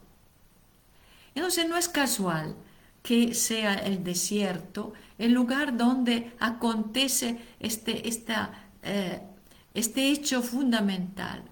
Entonces 1.36 1.68
no 1.68 1.78
es 1.78 1.90
casual 1.90 2.56
que 3.04 3.34
sea 3.34 3.74
el 3.74 4.04
desierto 4.04 4.94
el 5.18 5.34
lugar 5.34 5.78
donde 5.78 6.34
acontece 6.40 7.40
este, 7.60 8.08
eh, 8.84 9.22
este 9.74 10.12
hecho 10.12 10.42
fundamental, 10.42 11.44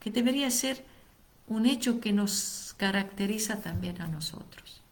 que 0.00 0.10
debería 0.10 0.50
ser 0.50 0.84
un 1.46 1.66
hecho 1.66 2.00
que 2.00 2.12
nos 2.12 2.74
caracteriza 2.76 3.60
también 3.60 4.00
a 4.00 4.08
nosotros. 4.08 4.82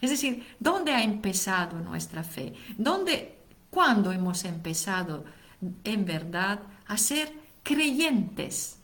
Es 0.00 0.10
decir, 0.10 0.46
¿dónde 0.60 0.92
ha 0.92 1.02
empezado 1.02 1.78
nuestra 1.80 2.22
fe? 2.22 2.52
¿Dónde, 2.76 3.38
cuándo 3.70 4.12
hemos 4.12 4.44
empezado 4.44 5.24
en 5.84 6.04
verdad 6.04 6.60
a 6.86 6.96
ser 6.96 7.32
creyentes. 7.62 8.78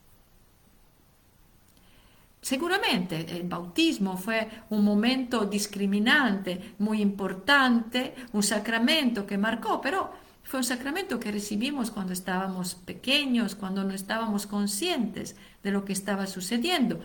Seguramente 2.41 3.27
el 3.37 3.47
bautismo 3.47 4.17
fue 4.17 4.49
un 4.71 4.83
momento 4.83 5.45
discriminante, 5.45 6.75
muy 6.79 7.03
importante, 7.03 8.15
un 8.33 8.43
sacramento 8.43 9.27
que 9.27 9.37
marcó, 9.37 9.81
pero 9.81 10.11
fue 10.43 10.59
un 10.59 10.65
sacramento 10.65 11.21
que 11.21 11.31
recibimos 11.31 11.91
cuando 11.91 12.15
estábamos 12.15 12.75
pequeños, 12.75 13.55
cuando 13.55 13.85
no 13.85 13.95
estábamos 13.95 14.47
conscientes 14.47 15.37
de 15.63 15.71
lo 15.71 15.85
que 15.85 15.93
estaba 15.93 16.27
sucediendo, 16.27 16.99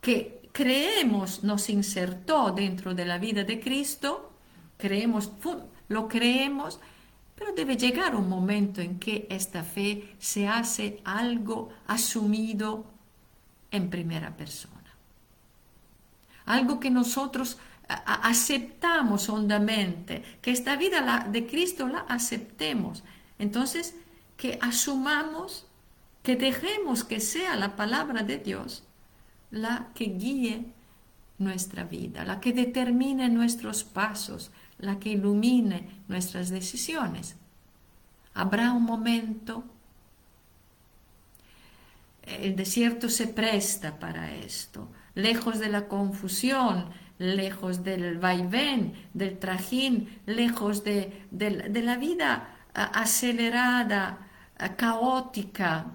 que 0.00 0.40
creemos 0.52 1.44
nos 1.44 1.70
insertó 1.70 2.50
dentro 2.50 2.94
de 2.94 3.04
la 3.04 3.18
vida 3.18 3.44
de 3.44 3.60
Cristo, 3.60 4.32
creemos, 4.78 5.30
lo 5.88 6.08
creemos 6.08 6.80
pero 7.36 7.52
debe 7.52 7.76
llegar 7.76 8.16
un 8.16 8.28
momento 8.28 8.80
en 8.80 8.98
que 8.98 9.26
esta 9.30 9.62
fe 9.62 10.16
se 10.18 10.48
hace 10.48 11.00
algo 11.04 11.68
asumido 11.86 12.86
en 13.70 13.90
primera 13.90 14.36
persona. 14.36 14.74
Algo 16.46 16.80
que 16.80 16.90
nosotros 16.90 17.58
aceptamos 17.88 19.28
hondamente, 19.28 20.22
que 20.42 20.50
esta 20.50 20.76
vida 20.76 21.26
de 21.30 21.46
Cristo 21.46 21.86
la 21.86 22.00
aceptemos. 22.00 23.04
Entonces, 23.38 23.94
que 24.36 24.58
asumamos, 24.62 25.66
que 26.22 26.36
dejemos 26.36 27.04
que 27.04 27.20
sea 27.20 27.54
la 27.54 27.76
palabra 27.76 28.22
de 28.22 28.38
Dios 28.38 28.82
la 29.50 29.88
que 29.94 30.06
guíe 30.06 30.72
nuestra 31.38 31.84
vida, 31.84 32.24
la 32.24 32.40
que 32.40 32.52
determine 32.52 33.28
nuestros 33.28 33.84
pasos, 33.84 34.50
la 34.78 34.98
que 34.98 35.10
ilumine 35.10 36.02
nuestras 36.08 36.50
decisiones. 36.50 37.36
Habrá 38.34 38.72
un 38.72 38.84
momento, 38.84 39.64
el 42.22 42.56
desierto 42.56 43.08
se 43.08 43.28
presta 43.28 43.98
para 43.98 44.34
esto, 44.34 44.90
lejos 45.14 45.58
de 45.58 45.68
la 45.68 45.88
confusión, 45.88 46.90
lejos 47.18 47.82
del 47.84 48.18
vaivén, 48.18 48.92
del 49.14 49.38
trajín, 49.38 50.20
lejos 50.26 50.84
de, 50.84 51.26
de 51.30 51.82
la 51.82 51.96
vida 51.96 52.56
acelerada, 52.74 54.26
caótica 54.76 55.86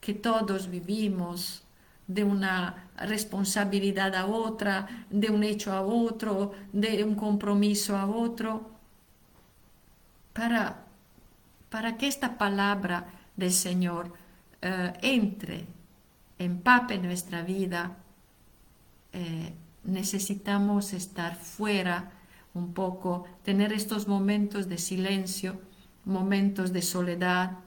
que 0.00 0.14
todos 0.14 0.68
vivimos, 0.68 1.64
de 2.06 2.24
una 2.24 2.87
responsabilidad 3.06 4.14
a 4.14 4.26
otra, 4.26 5.06
de 5.10 5.30
un 5.30 5.44
hecho 5.44 5.72
a 5.72 5.82
otro, 5.82 6.52
de 6.72 7.04
un 7.04 7.14
compromiso 7.14 7.96
a 7.96 8.06
otro, 8.06 8.70
para, 10.32 10.84
para 11.70 11.96
que 11.96 12.06
esta 12.06 12.38
palabra 12.38 13.06
del 13.36 13.52
Señor 13.52 14.12
eh, 14.62 14.92
entre, 15.02 15.64
empape 16.38 16.98
nuestra 16.98 17.42
vida, 17.42 17.96
eh, 19.12 19.52
necesitamos 19.84 20.92
estar 20.92 21.36
fuera 21.36 22.12
un 22.54 22.72
poco, 22.74 23.24
tener 23.44 23.72
estos 23.72 24.08
momentos 24.08 24.68
de 24.68 24.78
silencio, 24.78 25.60
momentos 26.04 26.72
de 26.72 26.82
soledad, 26.82 27.58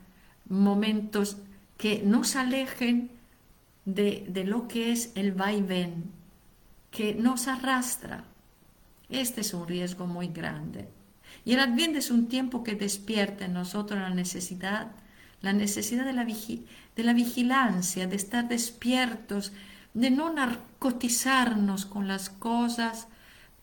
momentos 0.47 1.37
que 1.77 2.03
nos 2.03 2.35
alejen 2.35 3.11
de, 3.93 4.43
lo 4.45 4.67
que 4.67 4.91
es 4.91 5.11
el 5.15 5.31
vaivén, 5.31 6.11
que 6.89 7.15
nos 7.15 7.47
arrastra. 7.47 8.25
Este 9.09 9.41
es 9.41 9.53
un 9.53 9.67
riesgo 9.67 10.07
muy 10.07 10.27
grande. 10.27 10.87
Y 11.45 11.53
el 11.53 11.59
Adviento 11.59 11.99
es 11.99 12.11
un 12.11 12.27
tiempo 12.27 12.63
que 12.63 12.75
despierta 12.75 13.45
en 13.45 13.53
nosotros 13.53 13.99
la 13.99 14.09
necesidad, 14.09 14.91
la 15.41 15.53
necesidad 15.53 16.05
de 16.05 16.13
la, 16.13 16.25
de 16.25 17.03
la 17.03 17.13
vigilancia, 17.13 18.07
de 18.07 18.15
estar 18.15 18.47
despiertos, 18.47 19.53
de 19.93 20.11
no 20.11 20.31
narcotizarnos 20.31 21.85
con 21.85 22.07
las 22.07 22.29
cosas, 22.29 23.07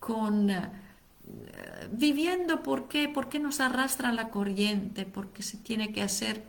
con 0.00 0.50
eh, 0.50 0.68
viviendo 1.92 2.62
por 2.62 2.88
qué, 2.88 3.08
por 3.08 3.28
qué 3.28 3.38
nos 3.38 3.60
arrastra 3.60 4.12
la 4.12 4.30
corriente, 4.30 5.04
por 5.06 5.32
qué 5.32 5.42
se 5.42 5.56
tiene 5.58 5.92
que 5.92 6.02
hacer, 6.02 6.44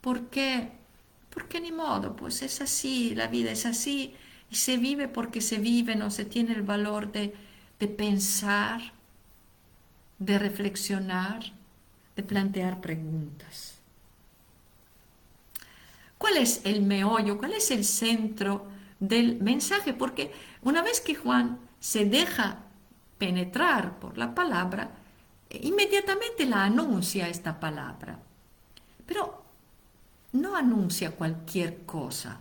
por 0.00 0.28
qué 0.28 0.72
porque 1.34 1.60
ni 1.60 1.72
modo, 1.72 2.14
pues 2.14 2.42
es 2.42 2.60
así, 2.60 3.14
la 3.14 3.26
vida 3.26 3.50
es 3.50 3.66
así 3.66 4.14
y 4.50 4.54
se 4.54 4.76
vive 4.76 5.08
porque 5.08 5.40
se 5.40 5.58
vive, 5.58 5.96
no 5.96 6.10
se 6.10 6.24
tiene 6.24 6.52
el 6.52 6.62
valor 6.62 7.10
de, 7.10 7.34
de 7.80 7.88
pensar, 7.88 8.80
de 10.18 10.38
reflexionar, 10.38 11.42
de 12.14 12.22
plantear 12.22 12.80
preguntas. 12.80 13.74
¿Cuál 16.16 16.36
es 16.36 16.62
el 16.64 16.82
meollo? 16.82 17.36
¿Cuál 17.36 17.52
es 17.52 17.70
el 17.70 17.84
centro 17.84 18.66
del 19.00 19.40
mensaje? 19.40 19.92
Porque 19.92 20.32
una 20.62 20.82
vez 20.82 21.00
que 21.00 21.16
Juan 21.16 21.58
se 21.80 22.04
deja 22.04 22.60
penetrar 23.18 23.98
por 23.98 24.16
la 24.16 24.34
palabra, 24.34 24.90
inmediatamente 25.50 26.46
la 26.46 26.64
anuncia 26.64 27.28
esta 27.28 27.58
palabra. 27.60 28.18
Pero 29.04 29.43
no 30.34 30.56
anuncia 30.56 31.12
cualquier 31.12 31.84
cosa. 31.86 32.40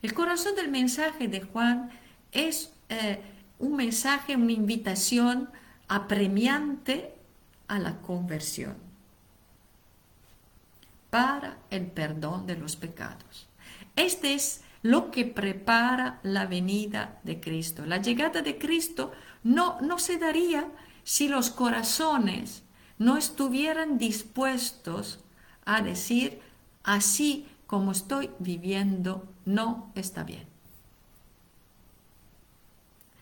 El 0.00 0.14
corazón 0.14 0.54
del 0.54 0.70
mensaje 0.70 1.28
de 1.28 1.42
Juan 1.42 1.90
es 2.32 2.72
eh, 2.88 3.20
un 3.58 3.76
mensaje, 3.76 4.36
una 4.36 4.52
invitación 4.52 5.50
apremiante 5.88 7.12
a 7.66 7.78
la 7.80 8.00
conversión 8.00 8.76
para 11.10 11.58
el 11.70 11.86
perdón 11.86 12.46
de 12.46 12.56
los 12.56 12.76
pecados. 12.76 13.48
Este 13.96 14.34
es 14.34 14.62
lo 14.82 15.10
que 15.10 15.24
prepara 15.24 16.20
la 16.22 16.46
venida 16.46 17.18
de 17.24 17.40
Cristo. 17.40 17.84
La 17.84 18.00
llegada 18.00 18.42
de 18.42 18.58
Cristo 18.58 19.10
no, 19.42 19.80
no 19.80 19.98
se 19.98 20.18
daría 20.18 20.68
si 21.02 21.26
los 21.26 21.50
corazones 21.50 22.62
no 22.98 23.16
estuvieran 23.16 23.98
dispuestos 23.98 25.24
a 25.68 25.82
decir, 25.82 26.40
así 26.82 27.46
como 27.66 27.92
estoy 27.92 28.30
viviendo, 28.38 29.28
no 29.44 29.92
está 29.94 30.24
bien. 30.24 30.46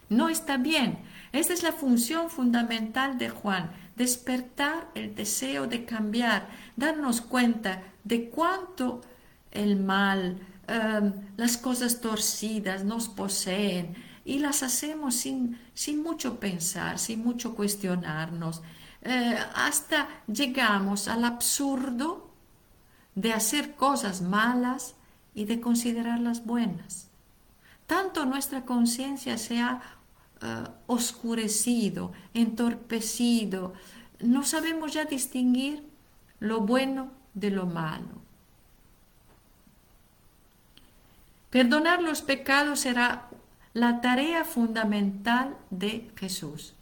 No 0.08 0.28
está 0.28 0.56
bien. 0.56 1.00
Esta 1.32 1.52
es 1.52 1.64
la 1.64 1.72
función 1.72 2.30
fundamental 2.30 3.18
de 3.18 3.30
Juan, 3.30 3.72
despertar 3.96 4.88
el 4.94 5.16
deseo 5.16 5.66
de 5.66 5.84
cambiar, 5.84 6.48
darnos 6.76 7.20
cuenta 7.20 7.82
de 8.04 8.30
cuánto 8.30 9.00
el 9.50 9.74
mal, 9.80 10.38
em, 10.68 11.12
las 11.36 11.56
cosas 11.56 12.00
torcidas 12.00 12.84
nos 12.84 13.08
poseen 13.08 13.96
y 14.24 14.38
las 14.38 14.62
hacemos 14.62 15.16
sin, 15.16 15.58
sin 15.74 16.00
mucho 16.00 16.38
pensar, 16.38 17.00
sin 17.00 17.24
mucho 17.24 17.56
cuestionarnos. 17.56 18.62
Eh, 19.02 19.36
hasta 19.56 20.08
llegamos 20.28 21.08
al 21.08 21.24
absurdo 21.24 22.25
de 23.16 23.32
hacer 23.32 23.74
cosas 23.74 24.22
malas 24.22 24.94
y 25.34 25.46
de 25.46 25.60
considerarlas 25.60 26.44
buenas. 26.44 27.08
Tanto 27.88 28.24
nuestra 28.26 28.64
conciencia 28.64 29.38
se 29.38 29.60
ha 29.60 29.80
eh, 30.42 30.64
oscurecido, 30.86 32.12
entorpecido, 32.34 33.72
no 34.20 34.44
sabemos 34.44 34.92
ya 34.92 35.04
distinguir 35.04 35.82
lo 36.38 36.60
bueno 36.60 37.10
de 37.34 37.50
lo 37.50 37.66
malo. 37.66 38.26
Perdonar 41.50 42.02
los 42.02 42.22
pecados 42.22 42.80
será 42.80 43.28
la 43.72 44.00
tarea 44.00 44.44
fundamental 44.44 45.56
de 45.70 46.10
Jesús. 46.16 46.74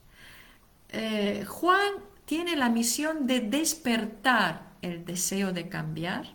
Eh, 0.88 1.44
Juan 1.46 1.92
tiene 2.24 2.56
la 2.56 2.68
misión 2.68 3.26
de 3.26 3.40
despertar 3.40 4.73
el 4.84 5.04
deseo 5.04 5.52
de 5.52 5.68
cambiar, 5.68 6.34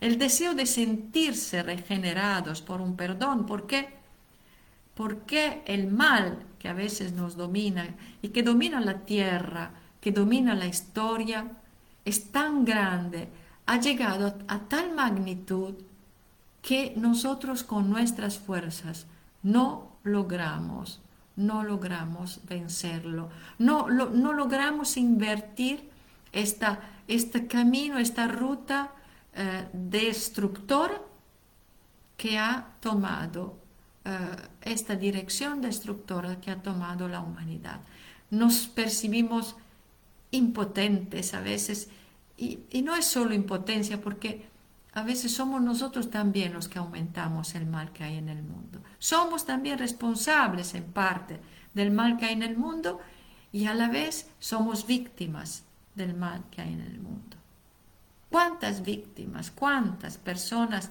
el 0.00 0.18
deseo 0.18 0.54
de 0.54 0.66
sentirse 0.66 1.62
regenerados 1.62 2.62
por 2.62 2.80
un 2.80 2.96
perdón. 2.96 3.46
¿Por 3.46 3.66
qué? 3.66 3.88
Porque 4.94 5.62
el 5.66 5.88
mal 5.88 6.38
que 6.58 6.68
a 6.68 6.72
veces 6.72 7.12
nos 7.12 7.36
domina 7.36 7.94
y 8.22 8.28
que 8.28 8.42
domina 8.42 8.80
la 8.80 9.00
tierra, 9.00 9.72
que 10.00 10.12
domina 10.12 10.54
la 10.54 10.66
historia, 10.66 11.46
es 12.04 12.30
tan 12.32 12.64
grande, 12.64 13.28
ha 13.66 13.78
llegado 13.80 14.38
a 14.48 14.60
tal 14.60 14.94
magnitud 14.94 15.74
que 16.62 16.94
nosotros 16.96 17.62
con 17.64 17.90
nuestras 17.90 18.38
fuerzas 18.38 19.06
no 19.42 19.92
logramos, 20.04 21.00
no 21.36 21.62
logramos 21.62 22.40
vencerlo, 22.48 23.28
no, 23.58 23.88
no 23.88 24.32
logramos 24.32 24.96
invertir 24.96 25.88
esta 26.32 26.80
este 27.08 27.46
camino, 27.46 27.98
esta 27.98 28.28
ruta 28.28 28.92
eh, 29.34 29.66
destructora 29.72 31.00
que 32.16 32.38
ha 32.38 32.74
tomado, 32.80 33.56
eh, 34.04 34.18
esta 34.62 34.94
dirección 34.94 35.60
destructora 35.60 36.40
que 36.40 36.50
ha 36.50 36.62
tomado 36.62 37.08
la 37.08 37.20
humanidad. 37.20 37.80
Nos 38.30 38.66
percibimos 38.66 39.56
impotentes 40.30 41.32
a 41.32 41.40
veces 41.40 41.88
y, 42.36 42.60
y 42.70 42.82
no 42.82 42.94
es 42.94 43.06
solo 43.06 43.34
impotencia 43.34 44.00
porque 44.00 44.46
a 44.92 45.02
veces 45.02 45.32
somos 45.32 45.62
nosotros 45.62 46.10
también 46.10 46.52
los 46.52 46.68
que 46.68 46.78
aumentamos 46.78 47.54
el 47.54 47.66
mal 47.66 47.92
que 47.92 48.04
hay 48.04 48.16
en 48.16 48.28
el 48.28 48.42
mundo. 48.42 48.80
Somos 48.98 49.46
también 49.46 49.78
responsables 49.78 50.74
en 50.74 50.84
parte 50.84 51.40
del 51.72 51.90
mal 51.90 52.16
que 52.18 52.26
hay 52.26 52.32
en 52.34 52.42
el 52.42 52.56
mundo 52.56 53.00
y 53.52 53.66
a 53.66 53.74
la 53.74 53.88
vez 53.88 54.30
somos 54.38 54.86
víctimas 54.86 55.64
del 55.98 56.14
mal 56.14 56.44
que 56.50 56.62
hay 56.62 56.72
en 56.72 56.80
el 56.80 56.98
mundo. 57.00 57.36
¿Cuántas 58.30 58.82
víctimas, 58.82 59.50
cuántas 59.50 60.16
personas, 60.16 60.90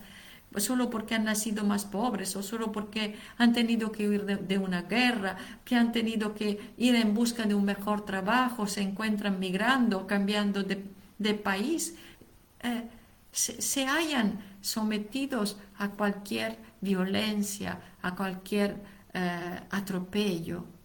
pues 0.52 0.64
solo 0.64 0.90
porque 0.90 1.16
han 1.16 1.26
nacido 1.26 1.64
más 1.64 1.86
pobres 1.86 2.36
o 2.36 2.44
solo 2.44 2.72
porque 2.72 3.16
han 3.38 3.54
tenido 3.54 3.92
que 3.92 4.08
huir 4.08 4.26
de, 4.26 4.58
una 4.58 4.84
guerra, 4.84 5.38
que 5.64 5.76
han 5.76 5.92
tenido 5.92 6.34
que 6.34 6.74
ir 6.78 6.96
en 6.96 7.14
busca 7.14 7.44
de 7.44 7.54
un 7.54 7.66
mejor 7.66 8.06
trabajo, 8.06 8.68
se 8.68 8.82
encuentran 8.82 9.40
migrando, 9.40 10.08
cambiando 10.08 10.64
de, 10.64 11.34
país, 11.36 11.96
eh, 12.62 12.84
se, 13.32 13.86
hayan 13.86 14.40
sometidos 14.62 15.58
a 15.78 15.90
cualquier 15.90 16.58
violencia, 16.82 17.80
a 18.02 18.16
cualquier 18.16 18.78
eh, 19.14 19.60
atropello? 19.70 20.77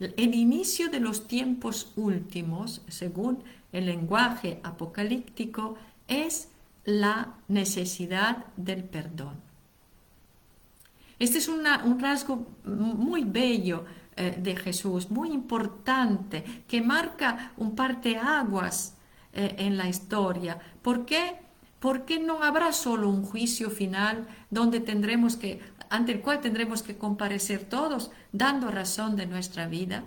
El 0.00 0.34
inicio 0.34 0.90
de 0.90 1.00
los 1.00 1.26
tiempos 1.26 1.92
últimos, 1.96 2.82
según 2.88 3.42
el 3.72 3.86
lenguaje 3.86 4.60
apocalíptico, 4.62 5.76
es 6.06 6.48
la 6.84 7.34
necesidad 7.48 8.46
del 8.56 8.84
perdón. 8.84 9.36
Este 11.18 11.38
es 11.38 11.48
un 11.48 11.64
rasgo 12.00 12.46
muy 12.64 13.24
bello 13.24 13.84
eh, 14.16 14.36
de 14.40 14.56
Jesús, 14.56 15.10
muy 15.10 15.30
importante, 15.30 16.44
que 16.66 16.80
marca 16.80 17.52
un 17.56 17.74
parteaguas 17.74 18.96
eh, 19.32 19.56
en 19.58 19.76
la 19.76 19.88
historia. 19.88 20.58
¿Por 20.80 21.06
qué? 21.06 21.36
Porque 21.78 22.18
no 22.18 22.42
habrá 22.42 22.72
solo 22.72 23.08
un 23.08 23.22
juicio 23.22 23.68
final 23.70 24.26
donde 24.50 24.80
tendremos 24.80 25.36
que, 25.36 25.60
ante 25.90 26.12
el 26.12 26.20
cual 26.20 26.40
tendremos 26.40 26.82
que 26.82 26.96
comparecer 26.96 27.64
todos, 27.64 28.10
dando 28.32 28.70
razón 28.70 29.16
de 29.16 29.26
nuestra 29.26 29.66
vida. 29.66 30.04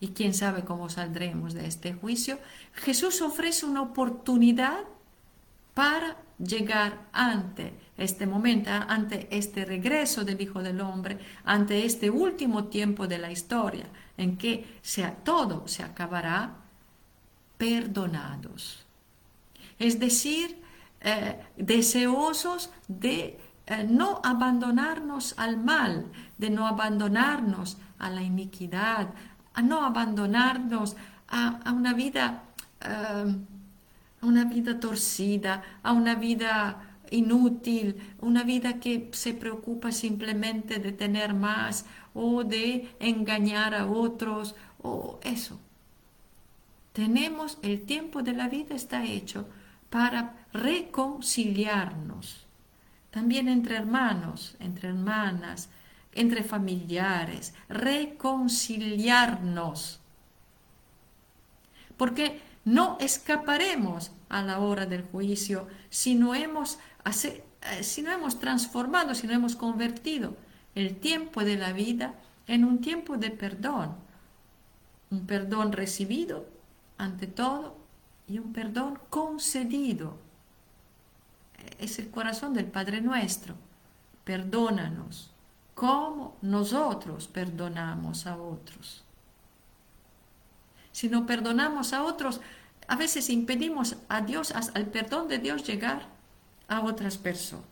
Y 0.00 0.08
quién 0.08 0.34
sabe 0.34 0.64
cómo 0.64 0.88
saldremos 0.88 1.54
de 1.54 1.66
este 1.66 1.92
juicio. 1.92 2.38
Jesús 2.72 3.20
ofrece 3.20 3.66
una 3.66 3.82
oportunidad 3.82 4.84
para 5.74 6.16
llegar 6.38 7.08
ante 7.12 7.72
este 7.96 8.26
momento, 8.26 8.70
ante 8.70 9.28
este 9.36 9.64
regreso 9.64 10.24
del 10.24 10.40
Hijo 10.40 10.62
del 10.62 10.80
Hombre, 10.80 11.18
ante 11.44 11.84
este 11.84 12.10
último 12.10 12.64
tiempo 12.64 13.08
de 13.08 13.18
la 13.18 13.32
historia, 13.32 13.86
en 14.16 14.36
que 14.36 14.78
sea, 14.82 15.16
todo 15.16 15.66
se 15.66 15.82
acabará 15.82 16.56
perdonados. 17.56 18.86
Es 19.78 19.98
decir, 19.98 20.60
eh, 21.00 21.38
deseosos 21.56 22.70
de 22.88 23.38
eh, 23.70 23.84
no 23.88 24.20
abandonarnos 24.24 25.34
al 25.36 25.58
mal, 25.58 26.06
de 26.38 26.48
no 26.48 26.66
abandonarnos 26.66 27.76
a 27.98 28.08
la 28.08 28.22
iniquidad, 28.22 29.08
a 29.52 29.60
no 29.60 29.84
abandonarnos 29.84 30.96
a, 31.28 31.72
una 31.72 31.92
vida 31.92 32.44
eh, 32.80 33.36
a 34.20 34.26
una 34.26 34.44
vida 34.44 34.80
torcida, 34.80 35.62
a 35.82 35.92
una 35.92 36.14
vida 36.14 36.96
inútil, 37.10 37.96
una 38.20 38.42
vida 38.42 38.80
que 38.80 39.10
se 39.12 39.34
preocupa 39.34 39.92
simplemente 39.92 40.78
de 40.78 40.92
tener 40.92 41.34
más 41.34 41.84
o 42.14 42.44
de 42.44 42.96
engañar 43.00 43.74
a 43.74 43.86
otros 43.86 44.54
o 44.82 45.20
eso. 45.22 45.60
Tenemos 46.94 47.58
el 47.62 47.82
tiempo 47.82 48.22
de 48.22 48.32
la 48.32 48.48
vida 48.48 48.74
está 48.74 49.04
hecho 49.04 49.46
para 49.90 50.34
reconciliarnos, 50.52 52.47
también 53.18 53.48
entre 53.48 53.74
hermanos, 53.74 54.54
entre 54.60 54.90
hermanas, 54.90 55.70
entre 56.12 56.44
familiares, 56.44 57.52
reconciliarnos. 57.68 59.98
Porque 61.96 62.40
no 62.64 62.96
escaparemos 63.00 64.12
a 64.28 64.42
la 64.42 64.60
hora 64.60 64.86
del 64.86 65.02
juicio 65.02 65.66
si 65.90 66.14
no 66.14 66.36
hemos, 66.36 66.78
eh, 67.24 67.42
si 67.82 68.02
no 68.02 68.12
hemos 68.12 68.38
transformado, 68.38 69.16
si 69.16 69.26
no 69.26 69.32
hemos 69.32 69.56
convertido 69.56 70.36
el 70.76 70.94
tiempo 70.94 71.42
de 71.42 71.56
la 71.56 71.72
vida 71.72 72.14
en 72.46 72.64
un 72.64 72.80
tiempo 72.80 73.16
de 73.16 73.32
perdón. 73.32 73.96
Un 75.10 75.26
perdón 75.26 75.72
recibido 75.72 76.46
ante 76.98 77.26
todo 77.26 77.76
y 78.28 78.38
un 78.38 78.52
perdón 78.52 79.00
concedido. 79.10 80.27
Es 81.78 81.98
el 81.98 82.10
corazón 82.10 82.54
del 82.54 82.66
Padre 82.66 83.00
nuestro. 83.00 83.54
Perdónanos 84.24 85.30
como 85.74 86.36
nosotros 86.42 87.28
perdonamos 87.28 88.26
a 88.26 88.36
otros. 88.36 89.04
Si 90.90 91.08
no 91.08 91.24
perdonamos 91.26 91.92
a 91.92 92.02
otros, 92.02 92.40
a 92.88 92.96
veces 92.96 93.30
impedimos 93.30 93.96
a 94.08 94.22
Dios, 94.22 94.52
al 94.52 94.86
perdón 94.86 95.28
de 95.28 95.38
Dios 95.38 95.64
llegar 95.64 96.08
a 96.66 96.80
otras 96.80 97.16
personas. 97.16 97.66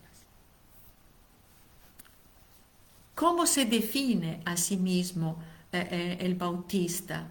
¿Cómo 3.17 3.45
se 3.47 3.65
define 3.65 4.41
a 4.45 4.55
sí 4.57 4.77
mismo 4.77 5.39
eh, 5.71 5.87
eh, 5.91 6.17
el 6.21 6.35
bautista? 6.35 7.27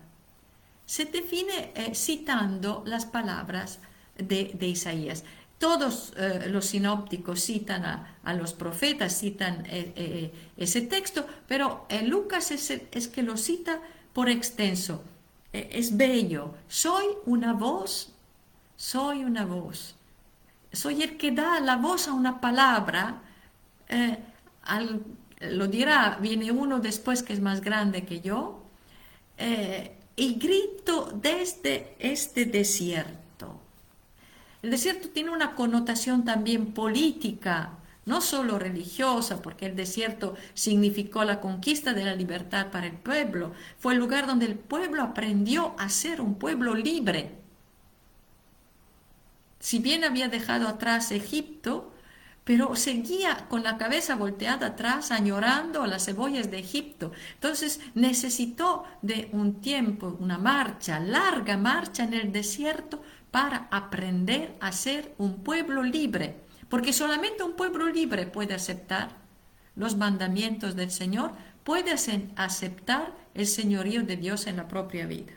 Se 0.85 1.05
define 1.05 1.73
eh, 1.75 1.95
citando 1.95 2.83
las 2.85 3.07
palabras 3.07 3.79
de, 4.19 4.59
Isaías. 4.61 5.23
Todos 5.59 6.13
los 6.49 6.67
sinópticos 6.67 7.41
citan 7.41 7.85
a, 8.23 8.35
los 8.35 8.53
profetas, 8.53 9.19
citan 9.19 9.65
ese 9.67 10.83
texto, 10.83 11.27
pero 11.49 11.87
Lucas 12.05 12.51
es, 12.51 12.71
es 12.71 13.09
que 13.09 13.23
lo 13.23 13.39
cita 13.39 13.81
por 14.13 14.29
extenso. 14.29 15.03
Es 15.53 15.97
bello. 15.97 16.55
Soy 16.69 17.07
una 17.25 17.55
voz, 17.55 18.13
soy 18.77 19.25
una 19.25 19.47
voz. 19.47 19.97
Soy 20.73 21.03
el 21.03 21.17
que 21.17 21.33
da 21.33 21.61
la 21.61 21.77
voz 21.77 22.09
a 22.09 22.13
una 22.13 22.41
palabra. 22.41 23.23
Eh, 23.89 24.19
lo 25.41 25.67
dirá, 25.69 26.19
viene 26.21 26.51
uno 26.53 26.81
después 26.81 27.23
que 27.23 27.33
es 27.33 27.41
más 27.41 27.61
grande 27.61 28.05
que 28.05 28.21
yo, 28.21 28.63
eh, 29.39 29.97
y 30.17 30.35
grito 30.35 31.11
desde 31.15 31.95
este 31.99 32.47
desierto. 32.47 33.26
El 34.67 34.73
desierto 34.73 35.11
tiene 35.11 35.31
una 35.31 35.55
connotación 35.55 36.25
también 36.25 36.73
política, 36.75 37.75
no 38.05 38.21
solo 38.21 38.59
religiosa, 38.59 39.41
porque 39.41 39.67
el 39.67 39.77
desierto 39.77 40.35
significó 40.55 41.23
la 41.23 41.41
conquista 41.41 41.93
de 41.93 42.05
la 42.05 42.17
libertad 42.17 42.73
para 42.73 42.89
el 42.89 42.95
pueblo, 42.95 43.53
fue 43.79 43.93
el 43.93 44.01
lugar 44.01 44.27
donde 44.27 44.47
el 44.47 44.57
pueblo 44.57 45.05
aprendió 45.05 45.77
a 45.79 45.89
ser 45.89 46.21
un 46.21 46.35
pueblo 46.35 46.75
libre. 46.75 47.37
Si 49.61 49.79
bien 49.79 50.03
había 50.03 50.27
dejado 50.27 50.67
atrás 50.67 51.13
Egipto, 51.13 51.93
pero 52.43 52.75
seguía 52.75 53.47
con 53.49 53.63
la 53.63 53.77
cabeza 53.77 54.17
volteada 54.17 54.69
atrás, 54.69 55.13
añorando 55.13 55.83
a 55.83 55.87
las 55.87 56.07
cebollas 56.07 56.51
de 56.51 56.59
Egipto. 56.59 57.11
Entonces 57.35 57.81
necesitó 57.95 58.85
de 59.03 59.29
un 59.33 59.61
tiempo, 59.61 60.17
una 60.21 60.39
marcha, 60.39 60.99
larga 60.99 61.57
marcha 61.57 62.03
en 62.05 62.15
el 62.15 62.33
desierto 62.33 63.03
para 63.37 63.69
aprender 63.71 64.57
a 64.61 64.73
ser 64.73 65.13
un 65.19 65.45
pueblo 65.45 65.83
libre 65.83 66.47
porque 66.71 66.95
solamente 66.95 67.43
un 67.43 67.53
pueblo 67.53 67.87
libre 67.87 68.27
puede 68.27 68.55
aceptar 68.55 69.11
los 69.75 69.95
mandamientos 69.95 70.75
del 70.75 70.91
Señor, 70.91 71.33
puede 71.63 71.93
aceptar 71.93 73.13
el 73.35 73.47
señorío 73.47 74.05
de 74.05 74.17
Dios 74.17 74.47
en 74.47 74.57
la 74.57 74.67
propia 74.67 75.05
vida. 75.05 75.35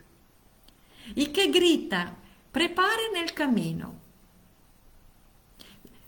Y 1.13 1.27
que 1.27 1.47
grita, 1.47 2.15
preparen 2.53 3.17
el 3.17 3.33
camino, 3.33 3.93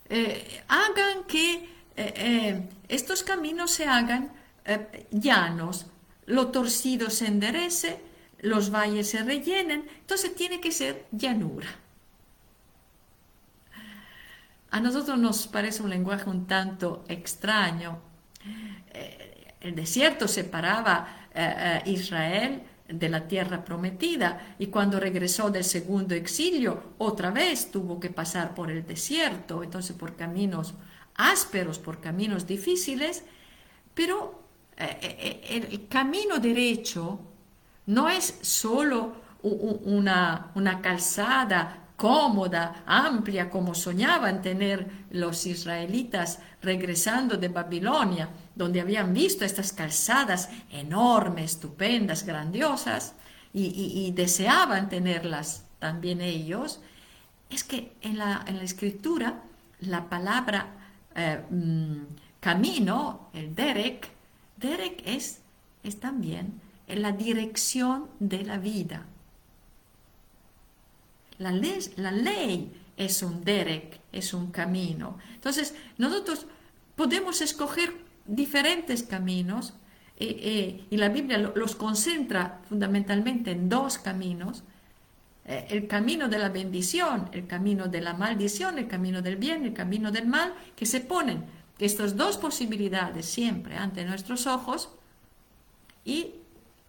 eh, 0.08 0.64
hagan 0.70 1.26
que 1.28 1.56
eh, 1.56 1.68
eh, 1.98 2.70
estos 2.88 3.22
caminos 3.24 3.72
se 3.72 3.86
hagan 3.86 4.32
llanos, 5.12 5.88
lo 6.28 6.48
torcido 6.48 7.10
se 7.10 7.28
enderece, 7.28 8.00
los 8.42 8.72
valles 8.72 9.10
se 9.10 9.24
rellenen, 9.24 9.88
entonces 10.00 10.36
tiene 10.36 10.60
que 10.60 10.72
ser 10.72 11.06
llanura. 11.12 11.68
A 14.72 14.80
nosotros 14.80 15.18
nos 15.20 15.48
parece 15.48 15.84
un 15.84 15.90
lenguaje 15.90 16.30
un 16.30 16.48
tanto 16.48 17.04
extraño. 17.08 18.00
Eh, 18.94 19.54
el 19.60 19.76
desierto 19.76 20.28
separaba 20.28 21.28
a 21.34 21.78
eh, 21.78 21.84
Israel 21.86 22.64
de 22.88 23.10
la 23.10 23.28
tierra 23.28 23.64
prometida 23.64 24.56
y 24.58 24.68
cuando 24.68 25.00
regresó 25.00 25.50
del 25.52 25.64
segundo 25.64 26.16
exilio 26.16 26.96
otra 26.98 27.32
vez 27.32 27.70
tuvo 27.72 28.00
que 28.00 28.10
pasar 28.10 28.56
por 28.56 28.72
el 28.72 28.86
desierto, 28.86 29.64
entonces 29.64 29.96
por 29.96 30.16
caminos 30.16 30.74
ásperos, 31.16 31.78
por 31.78 32.02
caminos 32.02 32.48
difíciles, 32.48 33.24
pero 33.94 34.42
eh, 34.78 35.70
el 35.70 35.88
camino 35.88 36.40
derecho 36.40 37.31
no 37.92 38.08
es 38.08 38.38
solo 38.42 39.18
una, 39.44 40.52
una 40.56 40.82
calzada 40.82 41.90
cómoda, 41.98 42.84
amplia, 42.86 43.50
como 43.50 43.76
soñaban 43.76 44.42
tener 44.42 44.88
los 45.12 45.46
israelitas 45.46 46.40
regresando 46.62 47.36
de 47.36 47.50
Babilonia, 47.50 48.30
donde 48.56 48.80
habían 48.80 49.14
visto 49.14 49.44
estas 49.44 49.74
calzadas 49.74 50.50
enormes, 50.70 51.52
estupendas, 51.52 52.26
grandiosas, 52.26 53.14
y, 53.54 54.10
deseaban 54.16 54.88
tenerlas 54.88 55.66
también 55.80 56.22
ellos, 56.22 56.80
es 57.50 57.66
que 57.66 57.92
en 58.02 58.18
la, 58.18 58.46
escritura 58.62 59.44
la 59.82 60.08
palabra 60.08 60.68
eh, 61.14 61.44
mm, 61.50 62.04
camino, 62.40 63.28
el 63.34 63.54
derek, 63.54 64.10
derek 64.56 65.04
es, 65.06 65.42
es 65.84 66.00
también 66.00 66.71
en 66.88 67.02
la 67.02 67.12
dirección 67.12 68.08
de 68.20 68.44
la 68.44 68.58
vida. 68.58 69.06
La 71.38 71.52
ley, 71.52 72.72
es 72.98 73.24
un 73.24 73.44
derek, 73.44 74.00
es 74.12 74.34
un 74.34 74.52
camino. 74.52 75.18
Entonces, 75.34 75.74
nosotros 75.98 76.46
podemos 76.96 77.42
escoger 77.42 77.94
diferentes 78.26 79.02
caminos 79.02 79.74
eh, 80.18 80.38
eh, 80.40 80.86
y 80.92 80.98
la 80.98 81.10
Biblia 81.10 81.40
los 81.40 81.76
concentra 81.76 82.62
fundamentalmente 82.70 83.52
en 83.52 83.70
dos 83.70 83.98
caminos, 83.98 84.64
eh, 85.46 85.66
el 85.72 85.88
camino 85.88 86.30
de 86.30 86.38
la 86.38 86.50
bendición, 86.50 87.28
el 87.32 87.48
camino 87.48 87.88
de 87.88 88.02
la 88.02 88.14
maldición, 88.14 88.78
el 88.78 88.88
camino 88.88 89.24
del 89.24 89.38
bien, 89.38 89.66
el 89.66 89.74
camino 89.74 90.12
del 90.12 90.28
mal, 90.28 90.54
que 90.76 90.86
se 90.86 91.00
ponen 91.00 91.46
estas 91.80 92.16
dos 92.16 92.38
posibilidades 92.38 93.26
siempre 93.26 93.76
ante 93.76 94.06
nuestros 94.06 94.46
ojos 94.46 94.90
y 96.06 96.36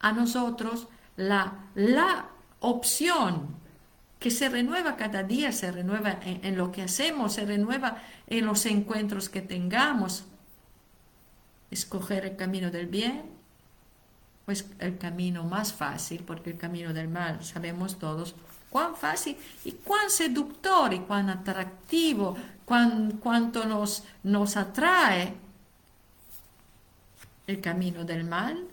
a 0.03 0.11
nosotros 0.11 0.87
la, 1.15 1.65
la 1.73 2.27
opción 2.59 3.55
que 4.19 4.29
se 4.31 4.49
renueva 4.49 4.95
cada 4.95 5.23
día, 5.23 5.51
se 5.51 5.71
renueva 5.71 6.19
en, 6.23 6.57
lo 6.57 6.71
que 6.71 6.81
hacemos, 6.81 7.33
se 7.33 7.45
renueva 7.45 7.97
en 8.27 8.45
los 8.45 8.65
encuentros 8.65 9.29
que 9.29 9.41
tengamos. 9.41 10.25
Escoger 11.71 12.25
el 12.25 12.35
camino 12.35 12.69
del 12.69 12.87
bien 12.87 13.23
o 14.45 14.51
es 14.51 14.65
el 14.79 14.97
camino 14.97 15.45
más 15.45 15.73
fácil, 15.73 16.23
porque 16.25 16.51
el 16.51 16.57
camino 16.57 16.93
del 16.93 17.07
mal 17.07 17.43
sabemos 17.43 17.97
todos 17.97 18.35
cuán 18.69 18.95
fácil 18.95 19.37
y 19.63 19.71
cuán 19.71 20.09
seductor 20.09 20.93
y 20.93 20.99
cuán 20.99 21.29
atractivo, 21.29 22.35
cuán, 22.65 23.19
cuánto 23.21 23.65
nos, 23.65 24.03
nos 24.23 24.57
atrae 24.57 25.33
el 27.47 27.61
camino 27.61 28.03
del 28.03 28.25
mal. 28.25 28.67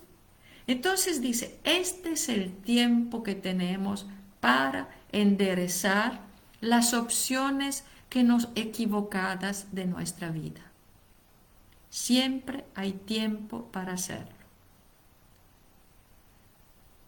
Entonces 0.71 1.21
dice, 1.21 1.59
este 1.65 2.13
es 2.13 2.29
el 2.29 2.53
tiempo 2.53 3.25
que 3.25 3.35
tenemos 3.35 4.07
para 4.39 4.89
enderezar 5.11 6.21
las 6.61 6.95
opciones 6.95 7.83
que 8.09 8.23
nos 8.23 8.47
equivocadas 8.55 9.75
de 9.75 9.87
nuestra 9.87 10.31
vida. 10.31 10.61
Siempre 11.89 12.65
hay 12.77 12.93
tiempo 12.93 13.65
para 13.73 13.95
hacerlo. 13.95 14.31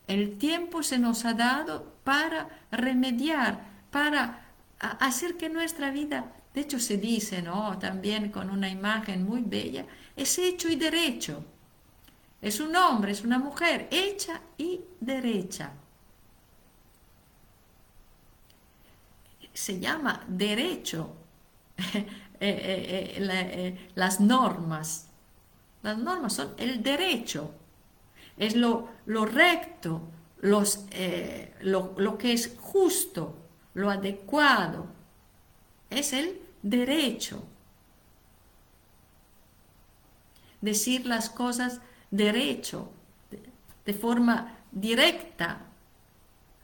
El 0.08 0.38
tiempo 0.38 0.82
se 0.82 0.98
nos 0.98 1.24
ha 1.24 1.34
dado 1.34 1.94
para 2.02 2.48
remediar, 2.72 3.64
para 3.92 4.44
hacer 4.80 5.36
que 5.36 5.48
nuestra 5.48 5.92
vida, 5.92 6.32
de 6.52 6.62
hecho 6.62 6.80
se 6.80 6.96
dice, 6.96 7.42
¿no? 7.42 7.78
También 7.78 8.32
con 8.32 8.50
una 8.50 8.68
imagen 8.68 9.24
muy 9.24 9.42
bella, 9.42 9.86
es 10.16 10.36
hecho 10.40 10.68
y 10.68 10.74
derecho. 10.74 11.44
Es 12.42 12.60
un 12.60 12.76
hombre, 12.76 13.12
es 13.12 13.22
una 13.22 13.38
mujer, 13.38 13.88
hecha 13.90 14.42
y 14.58 14.80
derecha. 15.00 15.72
se 19.52 19.78
llama 19.78 20.24
derecho 20.28 21.14
eh, 21.94 22.06
eh, 22.40 23.14
eh, 23.18 23.90
las 23.94 24.20
normas. 24.20 25.08
Las 25.82 25.98
normas 25.98 26.34
son 26.34 26.54
el 26.58 26.82
derecho, 26.82 27.52
es 28.36 28.54
lo, 28.54 28.88
lo 29.06 29.24
recto, 29.26 30.02
los, 30.40 30.86
lo, 31.60 31.94
lo 31.96 32.18
que 32.18 32.32
es 32.32 32.56
justo, 32.60 33.34
lo 33.74 33.90
adecuado, 33.90 34.86
es 35.90 36.12
el 36.12 36.40
derecho. 36.62 37.42
Decir 40.60 41.04
las 41.04 41.30
cosas 41.30 41.80
derecho, 42.12 42.92
de, 43.84 43.94
forma 43.94 44.58
directa, 44.70 45.58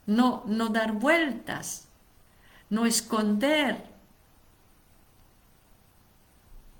no, 0.07 0.45
no 0.47 0.69
dar 0.69 0.93
vueltas 0.93 1.89
no 2.71 2.87
esconder, 2.87 3.85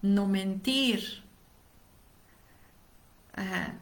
no 0.03 0.27
mentir. 0.27 1.23
Ah, 3.37 3.73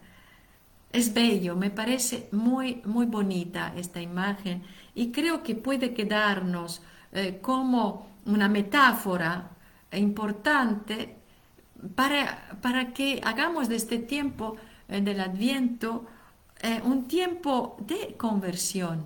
es 0.92 1.12
bello, 1.12 1.57
me 1.57 1.70
parece 1.70 2.29
muy, 2.33 2.83
muy 2.85 3.07
bonita 3.07 3.72
esta 3.77 4.01
imagen 4.01 4.62
y 4.94 5.11
creo 5.12 5.42
que 5.42 5.55
puede 5.55 5.92
quedarnos 5.92 6.83
eh, 7.12 7.38
como 7.42 8.09
una 8.25 8.49
metáfora 8.49 9.51
importante 9.92 11.16
para, 11.94 12.59
para, 12.62 12.92
que 12.92 13.20
hagamos 13.25 13.68
de 13.68 13.77
este 13.77 13.99
tiempo 13.99 14.57
del 14.88 15.20
adviento 15.20 16.07
eh, 16.61 16.81
un 16.85 17.07
tiempo 17.07 17.77
de 17.81 18.14
conversión 18.16 19.05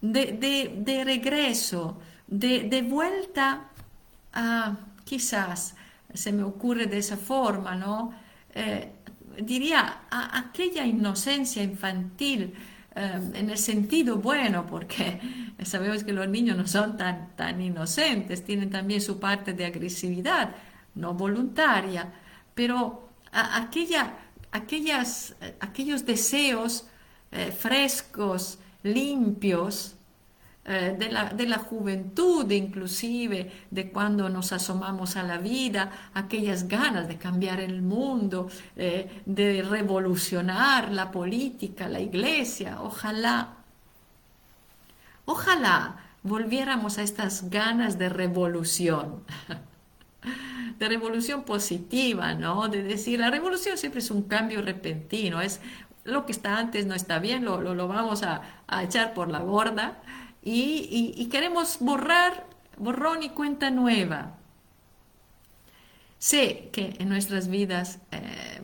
de, 0.00 1.02
regreso, 1.04 1.98
de, 2.26 2.86
vuelta 2.88 3.70
a, 4.32 4.76
quizás, 5.04 5.74
se 6.12 6.32
me 6.32 6.42
ocurre 6.42 6.86
de 6.86 6.98
esa 6.98 7.16
forma, 7.16 7.74
¿no? 7.74 8.12
Eh, 8.54 8.90
diría, 9.40 10.02
a 10.10 10.38
aquella 10.38 10.84
inocencia 10.84 11.62
infantil, 11.62 12.54
eh, 12.94 13.20
en 13.34 13.50
el 13.50 13.58
sentido 13.58 14.18
bueno, 14.18 14.66
porque 14.66 15.20
sabemos 15.64 16.04
que 16.04 16.12
los 16.12 16.28
niños 16.28 16.56
no 16.56 16.66
son 16.66 16.96
tan, 16.96 17.34
tan 17.36 17.60
inocentes, 17.60 18.44
tienen 18.44 18.70
también 18.70 19.00
su 19.00 19.18
parte 19.18 19.52
de 19.52 19.66
agresividad, 19.66 20.54
no 20.94 21.14
voluntaria, 21.14 22.12
pero 22.54 23.08
aquella, 23.32 24.14
aquellas, 24.54 25.34
aquellos 25.60 26.06
deseos 26.06 26.86
eh, 27.32 27.50
frescos, 27.50 28.58
limpios, 28.84 29.96
eh, 30.64 30.96
de, 30.98 31.10
la, 31.10 31.24
de, 31.30 31.46
la, 31.46 31.58
juventud 31.58 32.50
inclusive, 32.50 33.52
de 33.70 33.90
cuando 33.90 34.28
nos 34.30 34.52
asomamos 34.52 35.16
a 35.16 35.24
la 35.24 35.38
vida, 35.38 35.90
aquellas 36.14 36.68
ganas 36.68 37.08
de 37.08 37.18
cambiar 37.18 37.60
el 37.60 37.82
mundo, 37.82 38.48
eh, 38.76 39.22
de 39.26 39.62
revolucionar 39.62 40.92
la 40.92 41.10
política, 41.10 41.88
la 41.88 42.00
iglesia. 42.00 42.80
Ojalá, 42.80 43.56
ojalá 45.26 45.96
volviéramos 46.22 46.96
a 46.98 47.02
estas 47.02 47.50
ganas 47.50 47.98
de 47.98 48.08
revolución. 48.08 49.24
de 50.78 50.88
revolución 50.88 51.44
positiva, 51.44 52.34
¿no? 52.34 52.68
De 52.68 52.82
decir, 52.82 53.20
la 53.20 53.30
revolución 53.30 53.78
siempre 53.78 54.00
es 54.00 54.10
un 54.10 54.22
cambio 54.22 54.62
repentino, 54.62 55.40
es 55.40 55.60
lo 56.04 56.26
que 56.26 56.32
está 56.32 56.58
antes 56.58 56.86
no 56.86 56.94
está 56.94 57.18
bien, 57.18 57.44
lo, 57.44 57.60
lo, 57.60 57.88
vamos 57.88 58.22
a, 58.22 58.42
echar 58.82 59.14
por 59.14 59.30
la 59.30 59.40
borda 59.40 60.02
y, 60.42 61.26
queremos 61.30 61.78
borrar, 61.80 62.46
borrón 62.76 63.22
y 63.22 63.30
cuenta 63.30 63.70
nueva. 63.70 64.36
Sé 66.18 66.68
que 66.72 66.96
en 66.98 67.08
nuestras 67.08 67.48
vidas, 67.48 67.98
eh, 68.12 68.60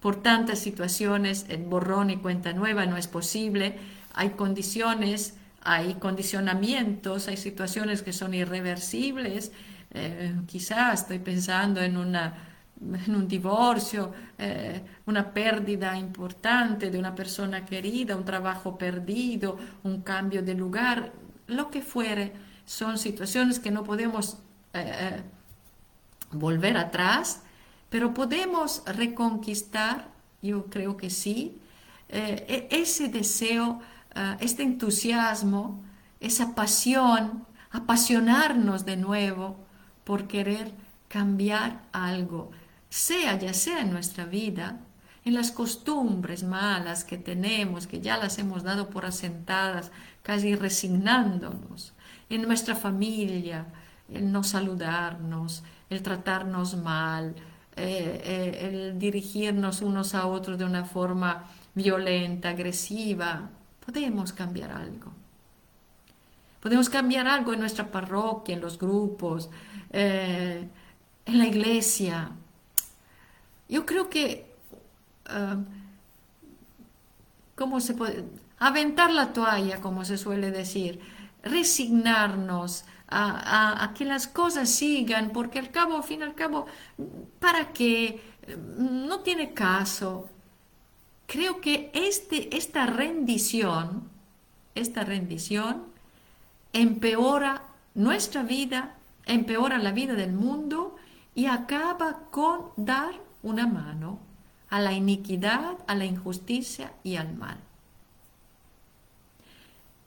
por 0.00 0.22
tantas 0.22 0.58
situaciones, 0.58 1.46
el 1.48 1.62
borrón 1.62 2.10
y 2.10 2.16
cuenta 2.16 2.52
nueva 2.52 2.86
no 2.86 2.96
es 2.96 3.06
posible. 3.06 3.78
Hay 4.14 4.30
condiciones, 4.30 5.34
hay 5.62 5.94
condicionamientos, 5.94 7.28
hay 7.28 7.36
situaciones 7.36 8.02
que 8.02 8.12
son 8.12 8.34
irreversibles. 8.34 9.52
Eh, 9.98 10.34
quizás 10.46 11.00
estoy 11.00 11.18
pensando 11.18 11.80
en 11.80 11.96
una 11.96 12.46
un 12.80 13.26
divorcio, 13.26 14.12
eh, 14.38 14.82
una 15.06 15.32
pérdida 15.32 15.96
importante 15.96 16.90
de 16.90 16.98
una 16.98 17.14
persona 17.14 17.64
querida, 17.64 18.16
un 18.16 18.24
trabajo 18.24 18.76
perdido, 18.76 19.58
un 19.82 20.02
cambio 20.02 20.42
de 20.42 20.54
lugar, 20.54 21.12
lo 21.46 21.70
que 21.70 21.80
fuere, 21.80 22.32
son 22.64 22.98
situaciones 22.98 23.58
que 23.58 23.70
no 23.70 23.84
podemos 23.84 24.38
eh, 24.74 24.92
eh, 24.94 25.22
volver 26.32 26.76
atrás, 26.76 27.42
pero 27.88 28.12
podemos 28.12 28.82
reconquistar, 28.84 30.08
yo 30.42 30.66
creo 30.66 30.96
que 30.96 31.08
sí, 31.08 31.58
e-, 32.08 32.68
ese 32.70 33.08
deseo, 33.08 33.80
este 34.40 34.62
entusiasmo, 34.62 35.84
esa 36.20 36.54
pasión, 36.54 37.46
apasionarnos 37.70 38.84
de 38.86 38.96
nuevo 38.96 39.65
por 40.06 40.28
querer 40.28 40.72
cambiar 41.08 41.82
algo 41.92 42.52
sea 42.88 43.38
ya 43.38 43.52
sea 43.52 43.80
en 43.80 43.90
nuestra 43.90 44.24
vida, 44.24 44.80
en 45.24 45.34
las 45.34 45.50
costumbres 45.50 46.44
malas 46.44 47.04
que 47.04 47.18
tenemos, 47.18 47.86
que 47.86 48.00
ya 48.00 48.16
las 48.16 48.38
hemos 48.38 48.62
dado 48.62 48.88
por 48.88 49.04
asentadas, 49.04 49.90
casi 50.22 50.54
resignándonos, 50.54 51.92
en 52.30 52.42
nuestra 52.42 52.76
familia, 52.76 53.66
el 54.08 54.30
no 54.30 54.44
saludarnos, 54.44 55.64
el 55.90 56.02
tratarnos 56.02 56.76
mal, 56.76 57.34
eh, 57.76 58.22
eh, 58.24 58.68
el 58.68 58.98
dirigirnos 58.98 59.82
unos 59.82 60.14
a 60.14 60.26
otros 60.26 60.56
de 60.56 60.64
una 60.64 60.84
forma 60.84 61.44
violenta, 61.74 62.50
agresiva, 62.50 63.50
podemos 63.84 64.32
cambiar 64.32 64.70
algo. 64.70 65.12
Podemos 66.66 66.90
cambiar 66.90 67.28
algo 67.28 67.52
en 67.52 67.60
nuestra 67.60 67.92
parroquia, 67.92 68.56
en 68.56 68.60
los 68.60 68.76
grupos, 68.76 69.48
eh, 69.92 70.66
en 71.24 71.38
la 71.38 71.46
iglesia, 71.46 72.32
yo 73.68 73.86
creo 73.86 74.10
que, 74.10 74.52
ah, 75.26 75.58
¿cómo 77.54 77.78
se 77.78 77.94
puede? 77.94 78.24
Aventar 78.58 79.12
la 79.12 79.32
toalla, 79.32 79.80
como 79.80 80.04
se 80.04 80.18
suele 80.18 80.50
decir, 80.50 80.98
resignarnos 81.44 82.84
a, 83.06 83.92
que 83.96 84.04
las 84.04 84.26
cosas 84.26 84.68
sigan, 84.68 85.30
porque 85.30 85.60
al 85.60 85.70
cabo, 85.70 85.98
al 85.98 86.02
fin 86.02 86.18
y 86.18 86.24
al 86.24 86.34
cabo, 86.34 86.66
¿para 87.38 87.72
qué? 87.72 88.20
No 88.76 89.20
tiene 89.20 89.54
caso. 89.54 90.28
Creo 91.28 91.60
que 91.60 91.92
este, 91.94 92.56
esta 92.56 92.86
rendición 92.86 94.16
esta 94.76 95.04
rendición 95.04 95.84
empeora 96.80 97.62
nuestra 97.94 98.42
vida, 98.42 98.96
empeora 99.24 99.78
la 99.78 99.92
vida 99.92 100.14
del 100.14 100.32
mundo 100.32 100.96
y 101.34 101.46
acaba 101.46 102.20
con 102.30 102.70
dar 102.76 103.14
una 103.42 103.66
mano 103.66 104.20
a 104.68 104.80
la 104.80 104.92
iniquidad, 104.92 105.78
a 105.86 105.94
la 105.94 106.04
injusticia 106.04 106.92
y 107.02 107.16
al 107.16 107.34
mal. 107.34 107.58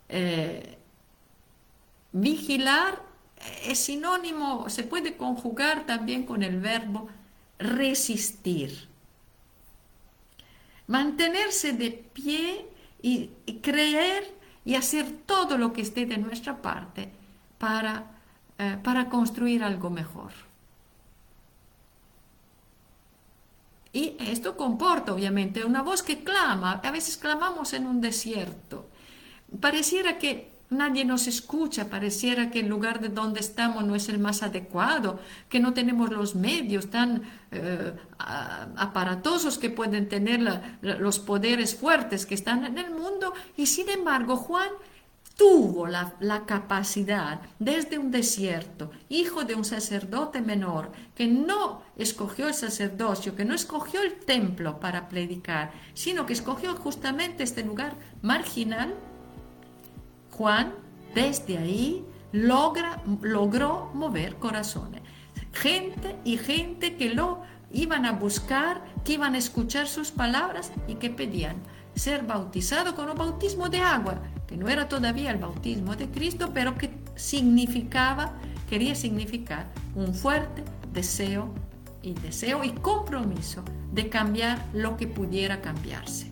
Eh, 0.09 0.77
vigilar 2.11 3.01
es 3.63 3.79
sinónimo, 3.79 4.69
se 4.69 4.83
puede 4.83 5.15
conjugar 5.17 5.85
también 5.85 6.25
con 6.25 6.43
el 6.43 6.59
verbo 6.59 7.07
resistir. 7.57 8.87
Mantenerse 10.87 11.73
de 11.73 11.91
pie 11.91 12.65
y, 13.01 13.27
creer 13.61 14.38
y 14.65 14.75
hacer 14.75 15.11
todo 15.25 15.57
lo 15.57 15.73
que 15.73 15.81
esté 15.81 16.05
de 16.05 16.17
nuestra 16.17 16.61
parte 16.61 17.09
para, 17.57 18.05
eh, 18.57 18.77
para 18.83 19.09
construir 19.09 19.63
algo 19.63 19.89
mejor. 19.89 20.31
Y 23.91 24.15
esto 24.19 24.55
comporta, 24.55 25.13
obviamente, 25.13 25.65
una 25.65 25.81
voz 25.81 26.03
que 26.03 26.23
clama. 26.23 26.73
A 26.83 26.91
veces 26.91 27.17
clamamos 27.17 27.73
en 27.73 27.87
un 27.87 28.01
desierto. 28.01 28.87
Pareciera 29.59 30.19
que 30.19 30.51
nadie 30.69 31.05
nos 31.05 31.27
escucha, 31.27 31.89
pareciera 31.89 32.51
que 32.51 32.59
el 32.59 32.67
lugar 32.67 32.99
de 32.99 33.09
donde 33.09 33.39
estamos 33.39 33.83
no 33.83 33.95
es 33.95 34.09
el 34.09 34.19
más 34.19 34.43
adecuado, 34.43 35.19
que 35.49 35.59
no 35.59 35.73
tenemos 35.73 36.11
los 36.11 36.35
medios 36.35 36.89
tan 36.89 37.23
eh, 37.51 37.93
aparatosos 38.17 39.57
que 39.57 39.69
pueden 39.69 40.07
tener 40.07 40.39
los 40.81 41.19
poderes 41.19 41.75
fuertes 41.75 42.25
que 42.25 42.35
están 42.35 42.65
en 42.65 42.77
el 42.77 42.91
mundo. 42.91 43.33
Y 43.57 43.65
sin 43.65 43.89
embargo, 43.89 44.37
Juan 44.37 44.69
tuvo 45.39 45.87
la, 45.87 46.43
capacidad 46.45 47.39
desde 47.59 47.97
un 47.97 48.11
desierto, 48.11 48.91
hijo 49.07 49.45
de 49.45 49.55
un 49.55 49.63
sacerdote 49.63 50.41
menor, 50.41 50.91
que 51.15 51.27
no 51.27 51.81
escogió 51.95 52.49
el 52.49 52.53
sacerdocio, 52.53 53.37
que 53.37 53.45
no 53.45 53.55
escogió 53.55 54.01
el 54.01 54.19
templo 54.19 54.81
para 54.81 55.07
predicar, 55.07 55.71
sino 55.93 56.25
que 56.25 56.33
escogió 56.33 56.75
justamente 56.75 57.43
este 57.43 57.63
lugar 57.63 57.93
marginal, 58.21 58.93
Juan 60.39 60.73
desde 61.13 61.57
ahí 61.57 62.05
logra, 62.31 63.03
logró 63.21 63.91
mover 63.93 64.37
corazones. 64.37 65.01
Gente 65.51 66.15
y 66.23 66.37
gente 66.37 66.95
que 66.95 67.13
lo 67.13 67.41
iban 67.73 68.05
a 68.05 68.13
buscar, 68.13 68.85
que 69.03 69.13
iban 69.15 69.35
a 69.35 69.37
escuchar 69.37 69.89
sus 69.89 70.11
palabras 70.11 70.71
y 70.87 70.95
que 70.95 71.09
pedían 71.09 71.57
ser 71.93 72.23
bautizado 72.23 72.95
con 72.95 73.09
un 73.09 73.17
bautismo 73.17 73.67
de 73.67 73.81
agua, 73.81 74.21
que 74.47 74.55
no 74.55 74.69
era 74.69 74.87
todavía 74.87 75.31
el 75.31 75.39
bautismo 75.39 75.97
de 75.97 76.09
Cristo, 76.09 76.51
pero 76.53 76.77
que 76.77 76.89
significaba, 77.15 78.31
quería 78.69 78.95
significar 78.95 79.67
un 79.93 80.15
fuerte 80.15 80.63
deseo 80.93 81.53
y 82.01 82.13
deseo 82.13 82.63
y 82.63 82.69
compromiso 82.69 83.61
de 83.91 84.07
cambiar 84.07 84.65
lo 84.71 84.95
que 84.95 85.05
pudiera 85.05 85.59
cambiarse. 85.59 86.31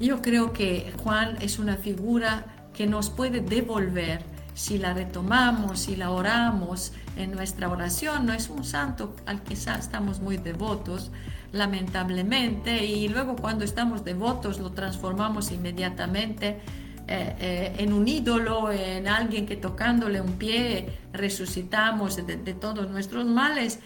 Yo 0.00 0.22
creo 0.22 0.54
que 0.54 0.94
Juan 1.02 1.36
es 1.42 1.58
una 1.58 1.76
figura 1.76 2.46
que 2.72 2.86
nos 2.86 3.10
puede 3.10 3.42
devolver 3.42 4.22
si 4.54 4.78
la 4.78 4.94
retomamos, 4.94 5.80
si 5.80 5.94
la 5.94 6.10
oramos 6.10 6.94
en 7.16 7.32
nuestra 7.32 7.68
oración. 7.68 8.24
No 8.24 8.32
es 8.32 8.48
un 8.48 8.64
santo 8.64 9.14
al 9.26 9.42
que 9.42 9.52
estamos 9.52 10.20
muy 10.20 10.38
devotos, 10.38 11.12
lamentablemente, 11.52 12.84
y 12.86 13.08
luego 13.08 13.36
cuando 13.36 13.62
estamos 13.62 14.02
devotos 14.02 14.58
lo 14.58 14.70
transformamos 14.70 15.52
inmediatamente 15.52 16.60
eh, 17.06 17.36
eh, 17.38 17.74
en 17.76 17.92
un 17.92 18.08
ídolo, 18.08 18.70
en 18.70 19.06
alguien 19.06 19.44
que 19.44 19.56
tocándole 19.56 20.22
un 20.22 20.32
pie 20.34 20.98
resucitamos 21.12 22.24
de, 22.26 22.54
todos 22.54 22.88
nuestros 22.88 23.26
males. 23.26 23.80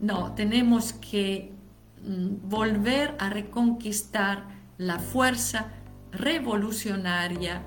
No, 0.00 0.32
tenemos 0.32 0.94
que 0.94 1.52
mm, 2.02 2.48
volver 2.48 3.16
a 3.18 3.28
reconquistar 3.28 4.57
la 4.78 5.00
fuerza 5.00 5.72
revolucionaria 6.12 7.62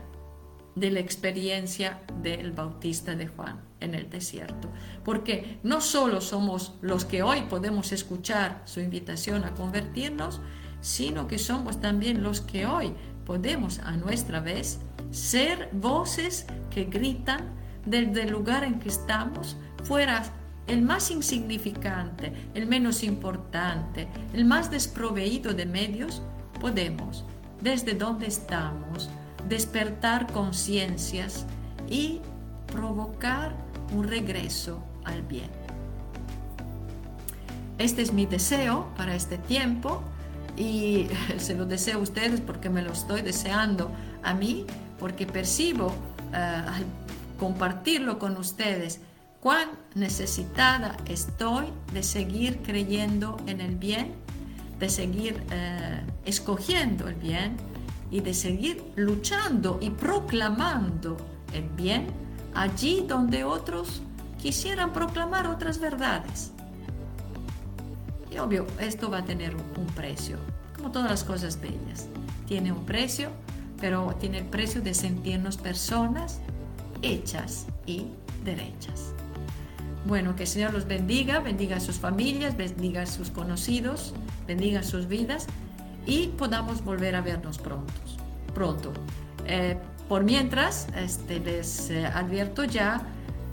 de 0.75 0.91
la 0.91 1.01
experiencia 1.01 2.01
del 2.21 2.53
Bautista 2.53 3.15
de 3.15 3.27
Juan 3.27 3.59
en 3.81 3.93
el 3.93 4.09
desierto. 4.09 4.69
Porque 5.03 5.59
no 5.63 5.81
solo 5.81 6.21
somos 6.21 6.75
los 6.81 7.03
que 7.03 7.23
hoy 7.23 7.41
podemos 7.41 7.91
escuchar 7.91 8.61
su 8.65 8.79
invitación 8.79 9.43
a 9.43 9.53
convertirnos, 9.53 10.39
sino 10.79 11.27
que 11.27 11.37
somos 11.37 11.81
también 11.81 12.23
los 12.23 12.41
que 12.41 12.65
hoy 12.65 12.93
podemos 13.25 13.79
a 13.79 13.91
nuestra 13.97 14.39
vez 14.39 14.79
ser 15.11 15.69
voces 15.73 16.45
que 16.69 16.85
gritan 16.85 17.53
desde 17.85 18.23
el 18.23 18.31
lugar 18.31 18.63
en 18.63 18.79
que 18.79 18.89
estamos, 18.89 19.57
fuera 19.83 20.23
el 20.67 20.81
más 20.81 21.11
insignificante, 21.11 22.31
el 22.53 22.67
menos 22.67 23.03
importante, 23.03 24.07
el 24.33 24.45
más 24.45 24.71
desproveído 24.71 25.53
de 25.53 25.65
medios, 25.65 26.21
podemos, 26.61 27.25
desde 27.59 27.95
donde 27.95 28.27
estamos, 28.27 29.09
despertar 29.49 30.31
conciencias 30.31 31.45
y 31.89 32.21
provocar 32.67 33.53
un 33.93 34.07
regreso 34.07 34.81
al 35.03 35.23
bien. 35.23 35.49
Este 37.79 38.03
es 38.03 38.13
mi 38.13 38.27
deseo 38.27 38.87
para 38.95 39.15
este 39.15 39.39
tiempo 39.39 40.03
y 40.55 41.07
se 41.37 41.55
lo 41.55 41.65
deseo 41.65 41.97
a 41.97 42.01
ustedes 42.01 42.39
porque 42.39 42.69
me 42.69 42.83
lo 42.83 42.93
estoy 42.93 43.23
deseando 43.23 43.91
a 44.21 44.35
mí, 44.35 44.65
porque 44.99 45.25
percibo 45.25 45.91
eh, 46.31 46.35
al 46.37 46.85
compartirlo 47.39 48.19
con 48.19 48.37
ustedes 48.37 49.01
cuán 49.39 49.69
necesitada 49.95 50.95
estoy 51.07 51.65
de 51.91 52.03
seguir 52.03 52.61
creyendo 52.61 53.37
en 53.47 53.59
el 53.59 53.75
bien, 53.75 54.13
de 54.81 54.89
seguir 54.89 55.41
eh, 55.51 56.01
escogiendo 56.25 57.07
el 57.07 57.13
bien 57.13 57.55
y 58.09 58.19
de 58.19 58.33
seguir 58.33 58.83
luchando 58.95 59.77
y 59.79 59.91
proclamando 59.91 61.17
el 61.53 61.69
bien 61.69 62.07
allí 62.55 63.05
donde 63.07 63.43
otros 63.43 64.01
quisieran 64.41 64.91
proclamar 64.91 65.45
otras 65.45 65.79
verdades. 65.79 66.51
Y 68.31 68.39
obvio, 68.39 68.65
esto 68.79 69.11
va 69.11 69.19
a 69.19 69.25
tener 69.25 69.55
un 69.55 69.85
precio, 69.93 70.37
como 70.75 70.91
todas 70.91 71.11
las 71.11 71.23
cosas 71.23 71.61
bellas. 71.61 72.07
Tiene 72.47 72.71
un 72.71 72.83
precio, 72.83 73.29
pero 73.79 74.15
tiene 74.19 74.39
el 74.39 74.45
precio 74.45 74.81
de 74.81 74.95
sentirnos 74.95 75.57
personas 75.57 76.39
hechas 77.03 77.67
y 77.85 78.07
derechas. 78.43 79.13
Bueno, 80.07 80.35
que 80.35 80.43
el 80.43 80.49
Señor 80.49 80.73
los 80.73 80.87
bendiga, 80.87 81.39
bendiga 81.39 81.77
a 81.77 81.79
sus 81.79 81.97
familias, 81.97 82.57
bendiga 82.57 83.03
a 83.03 83.05
sus 83.05 83.29
conocidos, 83.29 84.15
bendiga 84.47 84.83
sus 84.83 85.07
vidas 85.07 85.47
y 86.05 86.27
podamos 86.29 86.83
volver 86.83 87.15
a 87.15 87.21
vernos 87.21 87.57
pronto. 87.57 87.93
pronto. 88.53 88.91
Eh, 89.45 89.77
por 90.07 90.23
mientras, 90.23 90.87
este, 90.95 91.39
les 91.39 91.89
eh, 91.89 92.05
advierto 92.05 92.63
ya 92.63 93.01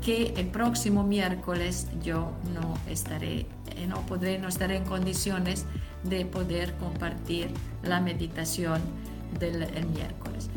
que 0.04 0.34
el 0.36 0.48
próximo 0.48 1.04
miércoles 1.04 1.88
yo 2.02 2.32
no 2.54 2.74
estaré, 2.88 3.46
eh, 3.76 3.86
no 3.86 4.04
podré, 4.06 4.38
no 4.38 4.48
estaré 4.48 4.76
en 4.76 4.84
condiciones 4.84 5.66
de 6.04 6.24
poder 6.24 6.74
compartir 6.74 7.50
la 7.82 8.00
meditación 8.00 8.80
del 9.38 9.58
miércoles. 9.92 10.48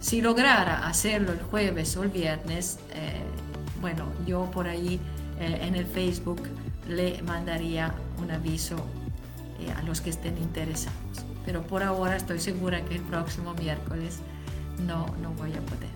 Si 0.00 0.20
lograra 0.20 0.86
hacerlo 0.86 1.32
el 1.32 1.42
jueves 1.42 1.96
o 1.96 2.02
el 2.02 2.10
viernes, 2.10 2.78
bueno, 3.80 4.04
yo 4.26 4.50
por 4.50 4.66
ahí 4.66 5.00
en 5.38 5.74
el 5.74 5.86
Facebook 5.86 6.42
le 6.88 7.22
mandaría 7.22 7.94
un 8.20 8.30
aviso 8.30 8.76
a 9.68 9.82
los 9.82 10.00
que 10.00 10.10
estén 10.10 10.38
interesados. 10.38 11.24
Pero 11.44 11.62
por 11.62 11.82
ahora 11.82 12.16
estoy 12.16 12.40
segura 12.40 12.84
que 12.84 12.96
el 12.96 13.02
próximo 13.02 13.54
miércoles 13.54 14.18
no, 14.86 15.06
no 15.22 15.30
voy 15.32 15.52
a 15.52 15.60
poder. 15.60 15.90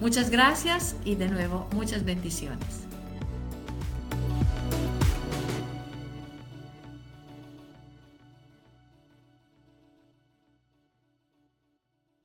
Muchas 0.00 0.30
gracias 0.30 0.96
y 1.04 1.14
de 1.14 1.28
nuevo 1.28 1.68
muchas 1.72 2.04
bendiciones. 2.04 2.83